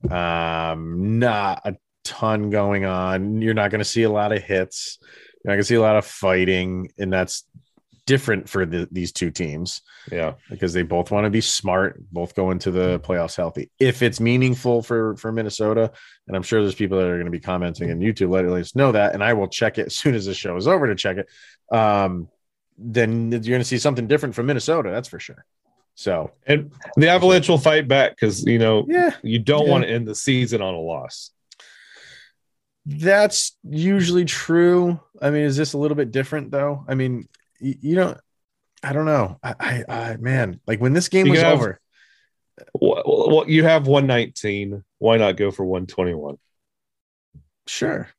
Um, 0.09 1.19
not 1.19 1.61
a 1.65 1.75
ton 2.03 2.49
going 2.49 2.85
on. 2.85 3.41
You're 3.41 3.53
not 3.53 3.71
going 3.71 3.79
to 3.79 3.85
see 3.85 4.03
a 4.03 4.09
lot 4.09 4.31
of 4.31 4.41
hits. 4.41 4.99
You're 5.01 5.51
not 5.51 5.55
going 5.55 5.61
to 5.61 5.67
see 5.67 5.75
a 5.75 5.81
lot 5.81 5.97
of 5.97 6.05
fighting, 6.05 6.89
and 6.97 7.11
that's 7.11 7.43
different 8.05 8.49
for 8.49 8.65
the, 8.65 8.87
these 8.91 9.13
two 9.13 9.31
teams 9.31 9.81
Yeah, 10.11 10.33
because 10.49 10.73
they 10.73 10.83
both 10.83 11.09
want 11.09 11.25
to 11.25 11.29
be 11.29 11.41
smart, 11.41 12.01
both 12.11 12.35
go 12.35 12.51
into 12.51 12.69
the 12.71 12.99
playoffs 12.99 13.35
healthy. 13.35 13.71
If 13.79 14.01
it's 14.01 14.19
meaningful 14.19 14.81
for 14.81 15.15
for 15.17 15.31
Minnesota, 15.31 15.91
and 16.27 16.35
I'm 16.35 16.43
sure 16.43 16.61
there's 16.61 16.75
people 16.75 16.97
that 16.97 17.07
are 17.07 17.15
going 17.15 17.25
to 17.25 17.31
be 17.31 17.39
commenting 17.39 17.91
on 17.91 17.99
YouTube, 17.99 18.29
let 18.29 18.45
us 18.45 18.75
know 18.75 18.91
that, 18.91 19.13
and 19.13 19.23
I 19.23 19.33
will 19.33 19.47
check 19.47 19.77
it 19.77 19.85
as 19.87 19.95
soon 19.95 20.15
as 20.15 20.25
the 20.25 20.33
show 20.33 20.55
is 20.57 20.67
over 20.67 20.87
to 20.87 20.95
check 20.95 21.17
it. 21.17 21.75
Um, 21.75 22.29
then 22.77 23.31
you're 23.31 23.39
going 23.41 23.59
to 23.59 23.65
see 23.65 23.77
something 23.77 24.07
different 24.07 24.35
from 24.35 24.47
Minnesota, 24.47 24.89
that's 24.89 25.07
for 25.07 25.19
sure. 25.19 25.45
So 25.95 26.31
and 26.47 26.71
the 26.97 27.09
Avalanche 27.09 27.47
will 27.49 27.57
fight 27.59 27.87
back 27.87 28.11
because 28.11 28.43
you 28.45 28.57
know 28.59 28.85
yeah, 28.89 29.11
you 29.23 29.39
don't 29.39 29.65
Yeah. 29.65 29.71
want 29.71 29.83
to 29.83 29.89
end 29.89 30.07
the 30.07 30.15
season 30.15 30.61
on 30.61 30.73
a 30.73 30.79
loss. 30.79 31.31
that's 32.85 33.55
usually 33.63 34.25
true. 34.25 34.99
I 35.21 35.29
mean, 35.29 35.43
is 35.43 35.55
this 35.55 35.73
a 35.73 35.77
little 35.77 35.95
bit 35.95 36.11
different 36.11 36.51
though? 36.51 36.83
I 36.87 36.95
mean, 36.95 37.27
you, 37.59 37.75
you 37.81 37.95
know, 37.95 38.17
I 38.81 38.91
don't 38.93 39.05
know. 39.05 39.39
I, 39.41 39.53
I, 39.59 39.83
I 39.87 40.17
man, 40.17 40.59
like 40.67 40.81
when 40.81 40.93
this 40.93 41.09
game 41.09 41.27
You 41.27 41.33
was 41.33 41.41
have- 41.41 41.53
over, 41.59 41.79
Well, 42.73 43.03
well, 43.05 43.49
you 43.49 43.63
have 43.63 43.87
119. 43.87 44.83
Why 44.99 45.17
not 45.17 45.37
go 45.37 45.51
for 45.51 45.63
121? 45.63 46.37
Sure. 47.67 48.09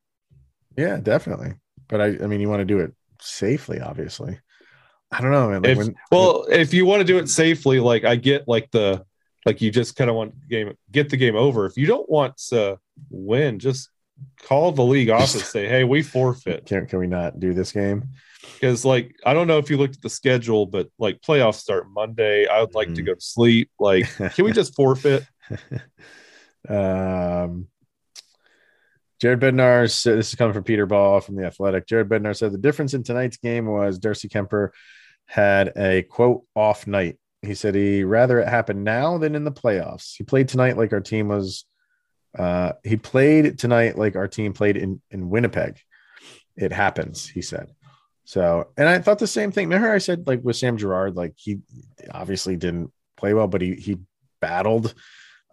Yeah, 0.76 0.98
definitely. 1.00 1.54
But 1.88 2.00
I, 2.00 2.04
I 2.06 2.26
mean, 2.26 2.40
you 2.40 2.48
want 2.48 2.60
to 2.60 2.64
do 2.64 2.78
it 2.80 2.94
safely, 3.20 3.80
obviously. 3.80 4.38
I 5.14 5.20
don't 5.20 5.31
know, 5.31 5.48
man. 5.50 5.62
Like 5.62 5.70
If, 5.72 5.79
when, 5.79 5.94
well, 6.11 6.46
if 6.50 6.74
you 6.74 6.85
want 6.87 7.00
to 7.00 7.05
do 7.05 7.18
it 7.18 7.29
safely, 7.29 7.81
like 7.81 8.05
I 8.05 8.16
get, 8.16 8.48
like 8.48 8.70
the 8.70 9.05
like 9.46 9.61
you 9.61 9.70
just 9.70 9.94
kind 9.96 10.11
of 10.11 10.16
want 10.16 10.35
game 10.48 10.74
get 10.90 11.09
the 11.11 11.16
game 11.16 11.37
over. 11.37 11.66
If 11.66 11.77
you 11.77 11.87
don't 11.87 12.09
want 12.09 12.37
to 12.48 12.79
win, 13.11 13.59
just 13.59 13.90
call 14.42 14.72
the 14.72 14.83
league 14.85 15.11
office, 15.20 15.35
and 15.35 15.42
say, 15.44 15.68
"Hey, 15.68 15.85
we 15.85 16.03
forfeit." 16.03 16.66
can, 16.66 16.87
can 16.87 16.98
we 16.98 17.07
not 17.07 17.38
do 17.38 17.55
this 17.55 17.70
game? 17.72 18.09
Because 18.55 18.85
like 18.85 19.14
I 19.24 19.35
don't 19.35 19.46
know 19.46 19.59
if 19.59 19.70
you 19.70 19.77
looked 19.77 19.96
at 19.96 20.03
the 20.03 20.11
schedule, 20.11 20.66
but 20.66 20.88
like 20.98 21.20
playoffs 21.20 21.57
start 21.57 21.87
Monday. 21.90 22.46
I 22.46 22.61
would 22.61 22.74
like 22.74 22.94
to 22.94 23.03
Mhm. 23.03 23.07
go 23.07 23.14
to 23.14 23.20
sleep. 23.20 23.70
Like, 23.79 24.07
can 24.35 24.44
we 24.44 24.53
just 24.53 24.74
forfeit? 24.77 25.24
um, 26.68 27.68
Jared 29.20 29.40
Bednar 29.40 29.83
this 29.83 30.07
is 30.07 30.35
coming 30.35 30.55
from 30.55 30.64
Peter 30.64 30.87
Baugh 30.87 31.20
from 31.20 31.37
the 31.37 31.44
Athletic. 31.46 31.87
Jared 31.87 32.09
Bednar 32.09 32.37
said 32.37 32.53
the 32.53 32.59
difference 32.59 32.94
in 32.94 33.03
tonight's 33.03 33.37
game 33.37 33.66
was 33.66 33.98
Darcy 33.98 34.29
Kuemper 34.29 34.70
had 35.26 35.72
a 35.76 36.02
quote 36.02 36.44
off 36.54 36.87
night. 36.87 37.18
He 37.42 37.54
said 37.54 37.74
he 37.74 38.04
rather 38.04 38.40
it 38.40 38.48
happened 38.48 38.84
now 38.84 39.18
than 39.18 39.34
in 39.34 39.44
the 39.44 39.52
playoffs. 39.52 40.14
He 40.16 40.24
played 40.24 40.48
tonight 40.48 40.76
like 40.76 40.92
our 40.92 41.00
team 41.00 41.28
was. 41.28 41.64
Uh, 42.37 42.72
he 42.82 42.96
played 42.96 43.58
tonight 43.58 43.96
like 43.96 44.16
our 44.16 44.28
team 44.28 44.52
played 44.52 44.76
in 44.76 45.00
in 45.10 45.28
Winnipeg. 45.30 45.78
It 46.56 46.72
happens, 46.72 47.28
he 47.28 47.42
said. 47.42 47.68
So, 48.24 48.68
and 48.78 48.88
I 48.88 48.98
thought 49.00 49.18
the 49.18 49.26
same 49.26 49.52
thing. 49.52 49.68
Remember, 49.68 49.92
I 49.92 49.98
said 49.98 50.26
like 50.26 50.40
with 50.42 50.56
Sam 50.56 50.76
Girard, 50.78 51.14
like 51.16 51.34
he 51.37 51.58
obviously 52.10 52.56
didn't 52.56 52.90
play 53.16 53.34
well, 53.34 53.48
but 53.48 53.60
he 53.60 53.74
he 53.74 53.98
battled. 54.40 54.94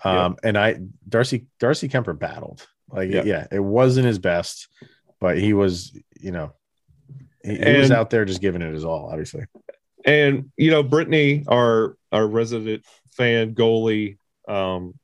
Um, 0.03 0.37
and 0.43 0.57
I 0.57 0.79
Darcy 1.07 1.47
Darcy 1.59 1.89
Kuemper 1.89 2.17
battled. 2.17 2.65
Like, 2.89 3.09
Yeah. 3.11 3.23
yeah, 3.23 3.47
it 3.51 3.59
wasn't 3.59 4.07
his 4.07 4.19
best, 4.19 4.67
but 5.19 5.37
he 5.37 5.53
was, 5.53 5.97
you 6.19 6.31
know, 6.31 6.53
he, 7.43 7.55
he 7.57 7.77
was 7.77 7.91
out 7.91 8.09
there 8.09 8.25
just 8.25 8.41
giving 8.41 8.61
it 8.61 8.73
his 8.73 8.85
all, 8.85 9.09
obviously. 9.11 9.45
And 10.05 10.51
you 10.57 10.71
know, 10.71 10.83
Brittany, 10.83 11.45
our 11.47 11.95
our 12.11 12.27
resident 12.27 12.85
fan 13.11 13.53
goalie, 13.53 14.17
um, 14.47 14.95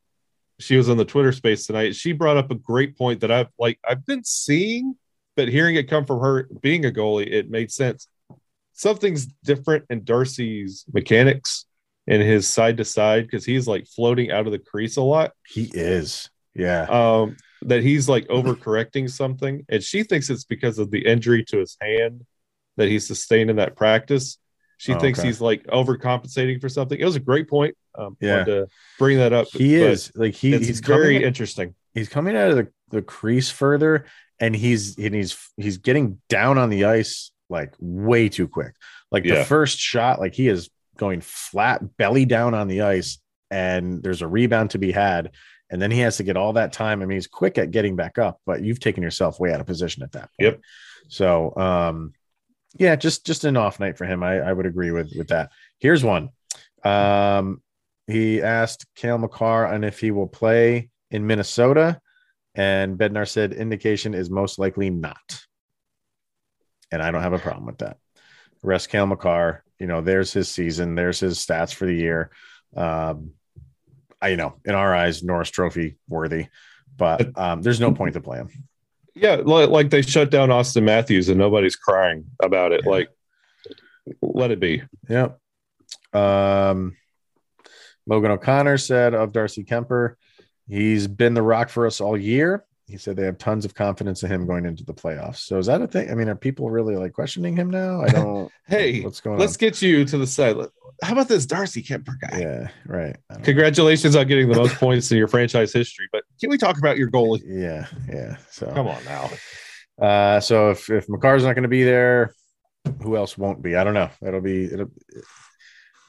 she 0.60 0.76
was 0.76 0.89
on 0.89 0.97
the 0.97 1.06
Twitter 1.06 1.32
space 1.32 1.67
tonight. 1.67 1.95
She 1.95 2.12
brought 2.13 2.38
up 2.38 2.52
a 2.52 2.56
great 2.56 2.97
point 2.97 3.21
that 3.21 3.32
I've 3.32 3.50
like 3.60 3.80
I've 3.88 4.06
been 4.06 4.23
seeing, 4.23 4.95
but 5.36 5.47
hearing 5.47 5.76
it 5.76 5.89
come 5.89 6.06
from 6.06 6.19
her 6.19 6.50
being 6.62 6.86
a 6.86 6.91
goalie, 6.91 7.32
it 7.32 7.50
made 7.50 7.71
sense. 7.71 8.08
Something's 8.73 9.26
different 9.43 9.86
in 9.89 10.04
Darcy's 10.04 10.86
mechanics 10.93 11.65
and 12.08 12.21
his 12.21 12.47
side 12.47 12.78
to 12.78 12.86
side 12.86 13.26
because 13.26 13.45
he's 13.45 13.67
like 13.67 13.88
floating 13.88 14.32
out 14.32 14.45
of 14.45 14.52
the 14.52 14.60
crease 14.60 14.97
a 14.97 15.02
lot. 15.02 15.32
He 15.47 15.69
is, 15.73 16.30
yeah, 16.56 16.84
Um, 16.84 17.38
that 17.63 17.82
he's 17.84 18.08
like 18.10 18.28
overcorrecting 18.30 19.10
something, 19.10 19.65
and 19.70 19.84
she 19.84 20.04
thinks 20.04 20.30
it's 20.30 20.43
because 20.46 20.80
of 20.80 20.91
the 20.91 21.06
injury 21.06 21.43
to 21.46 21.60
his 21.60 21.78
hand 21.82 22.26
that 22.78 22.88
he 22.88 23.00
sustained 23.00 23.50
in 23.50 23.56
that 23.58 23.76
practice. 23.76 24.38
She 24.80 24.93
Oh, 24.93 25.00
thinks 25.00 25.17
okay. 25.20 25.28
he's 25.30 25.41
like 25.41 25.63
overcompensating 25.67 26.62
for 26.62 26.70
something. 26.70 27.00
It 27.00 27.06
was 27.06 27.15
a 27.15 27.20
great 27.20 27.50
point. 27.50 27.76
Um, 27.98 28.15
Yeah. 28.22 28.43
to 28.43 28.67
bring 29.00 29.17
that 29.17 29.34
up. 29.34 29.48
he 29.48 29.80
but 29.80 29.89
is 29.89 30.12
like 30.15 30.36
he, 30.36 30.52
he's 30.58 30.80
very 30.82 31.15
coming, 31.15 31.22
interesting. 31.28 31.76
he's 31.96 32.10
coming 32.10 32.36
out 32.38 32.52
of 32.52 32.58
the, 32.58 32.67
the 32.91 33.02
crease 33.02 33.50
further, 33.50 34.06
and 34.39 34.56
he's 34.56 34.96
and 35.00 35.15
he's 35.15 35.36
he's 35.58 35.80
getting 35.80 36.22
down 36.30 36.60
on 36.60 36.70
the 36.70 36.86
ice 36.86 37.32
like 37.50 37.74
way 37.80 38.30
too 38.30 38.48
quick. 38.48 38.74
Like 39.12 39.24
the 39.24 39.43
first 39.46 39.80
shot, 39.80 40.20
like 40.20 40.36
he 40.36 40.48
is 40.48 40.70
going 40.98 41.22
flat 41.22 41.98
belly 41.98 42.26
down 42.26 42.54
on 42.54 42.67
the 42.67 42.82
ice, 42.82 43.17
and 43.50 44.04
there's 44.04 44.22
a 44.22 44.28
rebound 44.28 44.72
to 44.72 44.78
be 44.78 44.91
had. 44.91 45.32
And 45.69 45.82
then 45.82 45.91
he 45.91 45.99
has 45.99 46.17
to 46.17 46.23
get 46.23 46.38
all 46.38 46.53
that 46.53 46.71
time. 46.71 47.01
I 47.01 47.06
mean, 47.06 47.17
he's 47.17 47.27
quick 47.27 47.58
at 47.58 47.71
getting 47.71 47.95
back 47.95 48.17
up, 48.17 48.39
but 48.45 48.63
you've 48.63 48.80
taken 48.80 49.03
yourself 49.03 49.39
way 49.39 49.51
out 49.51 49.60
of 49.60 49.65
position 49.67 50.03
at 50.03 50.13
that 50.13 50.30
point. 50.39 50.39
Yep. 50.39 50.62
So, 51.10 51.56
um, 51.58 52.13
yeah, 52.77 52.95
just 52.95 53.25
just 53.25 53.43
an 53.43 53.58
off 53.58 53.80
night 53.80 53.97
for 53.97 54.06
him. 54.06 54.23
I, 54.23 54.39
I 54.39 54.53
would 54.53 54.65
agree 54.65 54.91
with 54.91 55.12
with 55.15 55.30
that. 55.30 55.51
Here's 55.80 56.03
one. 56.03 56.30
Um, 56.84 57.62
he 58.08 58.41
asked 58.41 58.86
Cale 58.95 59.17
Makar 59.17 59.67
on 59.67 59.84
if 59.84 59.99
he 59.99 60.12
will 60.12 60.27
play 60.27 60.89
in 61.12 61.27
Minnesota, 61.27 61.99
and 62.56 62.97
Bednar 62.97 63.27
said 63.27 63.53
indication 63.53 64.13
is 64.13 64.30
most 64.30 64.60
likely 64.60 64.89
not. 64.89 65.41
And 66.91 67.01
I 67.01 67.12
don't 67.12 67.23
have 67.23 67.34
a 67.34 67.39
problem 67.39 67.65
with 67.65 67.80
that. 67.80 67.97
Rest 68.63 68.89
Cale 68.89 69.08
Makar, 69.08 69.63
you 69.80 69.88
know, 69.88 70.01
there's 70.01 70.32
his 70.32 70.49
season, 70.49 70.95
there's 70.95 71.19
his 71.19 71.39
stats 71.39 71.73
for 71.73 71.86
the 71.86 71.93
year. 71.93 72.32
Um, 72.75 73.32
I 74.21 74.30
you 74.30 74.38
know, 74.38 74.56
in 74.65 74.73
our 74.75 74.95
eyes, 74.95 75.23
Norris 75.23 75.49
Trophy 75.49 75.97
worthy. 76.08 76.47
but 76.97 77.38
um, 77.38 77.62
there's 77.62 77.80
no 77.80 77.93
point 77.93 78.13
to 78.13 78.21
play 78.21 78.38
him. 78.38 78.49
Yeah, 79.15 79.36
like, 79.43 79.69
like 79.69 79.89
they 79.89 80.01
shut 80.01 80.30
down 80.30 80.49
Auston 80.49 80.84
Matthews 80.84 81.30
and 81.30 81.39
nobody's 81.39 81.75
crying 81.75 82.25
about 82.41 82.71
it. 82.71 82.82
Yeah. 82.84 82.91
Like, 82.91 83.10
let 84.21 84.51
it 84.51 84.60
be. 84.60 84.84
Yeah. 85.10 85.30
Um, 86.13 86.95
Logan 88.06 88.32
O'Connor 88.32 88.77
said 88.77 89.13
of 89.13 89.32
Darcy 89.32 89.63
Kuemper, 89.63 90.15
he's 90.67 91.08
been 91.08 91.34
the 91.34 91.41
rock 91.41 91.69
for 91.69 91.86
us 91.88 91.99
all 91.99 92.17
year. 92.17 92.63
He 92.88 92.95
said 92.97 93.17
they 93.17 93.26
have 93.26 93.38
tons 93.38 93.65
of 93.65 93.76
confidence 93.76 94.23
in 94.23 94.32
him 94.32 94.45
going 94.47 94.65
into 94.65 94.86
the 94.86 94.93
playoffs. 94.93 95.39
So 95.39 95.58
is 95.58 95.65
that 95.65 95.82
a 95.82 95.88
thing? 95.88 96.10
I 96.10 96.15
mean, 96.15 96.30
are 96.30 96.36
people 96.36 96.69
really 96.69 96.95
like 96.95 97.12
questioning 97.12 97.56
him 97.58 97.69
now? 97.69 98.02
I 98.02 98.08
don't. 98.08 98.52
Hey, 98.67 99.02
what's 99.02 99.21
going 99.21 99.39
let's 99.39 99.56
on? 99.56 99.60
get 99.60 99.82
you 99.82 100.04
to 100.04 100.17
the 100.17 100.28
side. 100.28 100.58
How 101.02 101.13
about 101.13 101.30
this 101.30 101.45
Darcy 101.45 101.82
Kuemper 101.82 102.19
guy? 102.19 102.39
Yeah, 102.39 102.67
right. 102.86 103.15
Don't 103.30 103.39
know. 103.39 103.45
Congratulations 103.45 104.13
on 104.15 104.28
getting 104.28 104.50
the 104.50 104.58
most 104.58 104.76
points 104.80 105.10
in 105.10 105.17
your 105.17 105.30
franchise 105.30 105.71
history. 105.71 106.08
But 106.12 106.23
can 106.41 106.50
we 106.50 106.58
talk 106.58 106.78
about 106.78 106.97
your 106.97 107.10
goalie? 107.10 107.41
Yeah, 107.45 107.88
yeah. 108.10 108.36
So 108.52 108.69
Come 108.73 108.88
on 108.88 109.04
now. 109.06 109.30
Uh, 110.06 110.39
so 110.41 110.71
if 110.71 110.89
if 110.89 111.08
Makar's 111.08 111.43
not 111.43 111.54
going 111.54 111.63
to 111.63 111.69
be 111.69 111.84
there, 111.84 112.34
who 113.02 113.15
else 113.15 113.38
won't 113.38 113.62
be? 113.62 113.76
I 113.76 113.84
don't 113.86 113.93
know. 113.93 114.10
It'll 114.21 114.41
be. 114.41 114.65
It'll, 114.65 114.91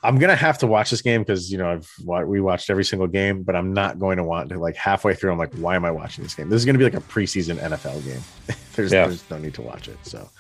I'm 0.03 0.19
gonna 0.19 0.37
have 0.37 0.59
to 0.59 0.67
watch 0.67 0.91
this 0.91 1.03
game 1.03 1.23
because 1.23 1.51
you 1.51 1.59
know 1.59 1.71
I've 1.71 1.93
we 2.27 2.41
watched 2.41 2.71
every 2.71 2.85
single 2.85 3.09
game, 3.09 3.43
but 3.43 3.57
I'm 3.57 3.73
not 3.75 3.99
going 3.99 4.19
to 4.19 4.25
want 4.25 4.49
to 4.51 4.59
like 4.59 4.77
halfway 4.77 5.15
through. 5.15 5.33
I'm 5.33 5.39
like, 5.39 5.53
why 5.55 5.75
am 5.75 5.85
I 5.85 5.91
watching 5.91 6.23
this 6.23 6.35
game? 6.35 6.49
This 6.49 6.59
is 6.59 6.65
gonna 6.65 6.79
be 6.79 6.85
like 6.85 6.95
a 6.95 7.01
preseason 7.01 7.59
NFL 7.59 8.05
game. 8.05 8.23
there's 8.75 8.93
Yeah. 8.93 9.07
there's 9.07 9.29
no 9.31 9.39
need 9.39 9.55
to 9.55 9.63
watch 9.63 9.89
it. 9.89 9.99
So, 10.03 10.31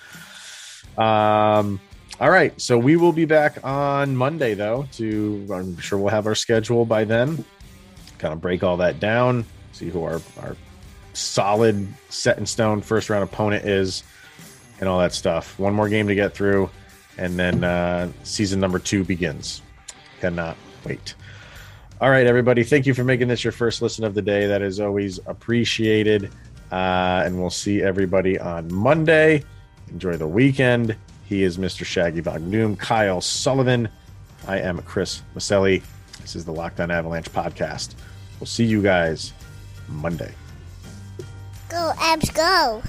um, 1.02 1.80
all 2.20 2.30
right. 2.30 2.58
So 2.60 2.78
we 2.78 2.96
will 2.96 3.12
be 3.12 3.24
back 3.24 3.58
on 3.64 4.16
Monday 4.16 4.54
though. 4.54 4.86
To 4.92 5.46
I'm 5.52 5.76
sure 5.78 5.98
we'll 5.98 6.10
have 6.10 6.26
our 6.26 6.34
schedule 6.34 6.84
by 6.84 7.04
then. 7.04 7.44
Kind 8.18 8.32
of 8.32 8.40
break 8.40 8.62
all 8.62 8.76
that 8.78 9.00
down. 9.00 9.44
See 9.72 9.88
who 9.90 10.04
our 10.04 10.20
our 10.40 10.56
solid 11.14 11.86
set 12.10 12.38
in 12.38 12.46
stone 12.46 12.80
first 12.80 13.10
round 13.10 13.24
opponent 13.24 13.64
is 13.64 14.04
and 14.80 14.88
all 14.88 15.00
that 15.00 15.12
stuff. 15.12 15.58
One 15.58 15.74
more 15.74 15.88
game 15.88 16.06
to 16.06 16.14
get 16.14 16.32
through, 16.34 16.70
and 17.18 17.38
then 17.38 17.64
uh, 17.64 18.10
season 18.22 18.60
number 18.60 18.78
two 18.78 19.04
begins. 19.04 19.60
Cannot 20.20 20.56
wait. 20.84 21.14
All 22.00 22.10
right, 22.10 22.26
everybody. 22.26 22.62
Thank 22.62 22.86
you 22.86 22.94
for 22.94 23.02
making 23.04 23.28
this 23.28 23.42
your 23.42 23.52
first 23.52 23.82
listen 23.82 24.04
of 24.04 24.14
the 24.14 24.22
day. 24.22 24.46
That 24.46 24.62
is 24.62 24.78
always 24.78 25.18
appreciated. 25.26 26.30
Uh, 26.70 27.22
and 27.24 27.40
we'll 27.40 27.50
see 27.50 27.82
everybody 27.82 28.38
on 28.38 28.72
Monday. 28.72 29.42
Enjoy 29.90 30.16
the 30.16 30.26
weekend. 30.26 30.96
He 31.24 31.42
is 31.42 31.58
Mr. 31.58 31.84
Shaggy 31.84 32.20
Von 32.20 32.76
Kyle 32.76 33.20
Sullivan. 33.20 33.88
I 34.46 34.60
am 34.60 34.80
Chris 34.82 35.22
Maselli. 35.34 35.82
This 36.22 36.36
is 36.36 36.44
the 36.44 36.52
Locked 36.52 36.80
On 36.80 36.90
Avalanche 36.90 37.30
podcast. 37.32 37.94
We'll 38.38 38.46
see 38.46 38.64
you 38.64 38.80
guys 38.80 39.32
Monday. 39.88 40.32
Go, 41.68 41.92
Avs, 41.96 42.32
go. 42.34 42.82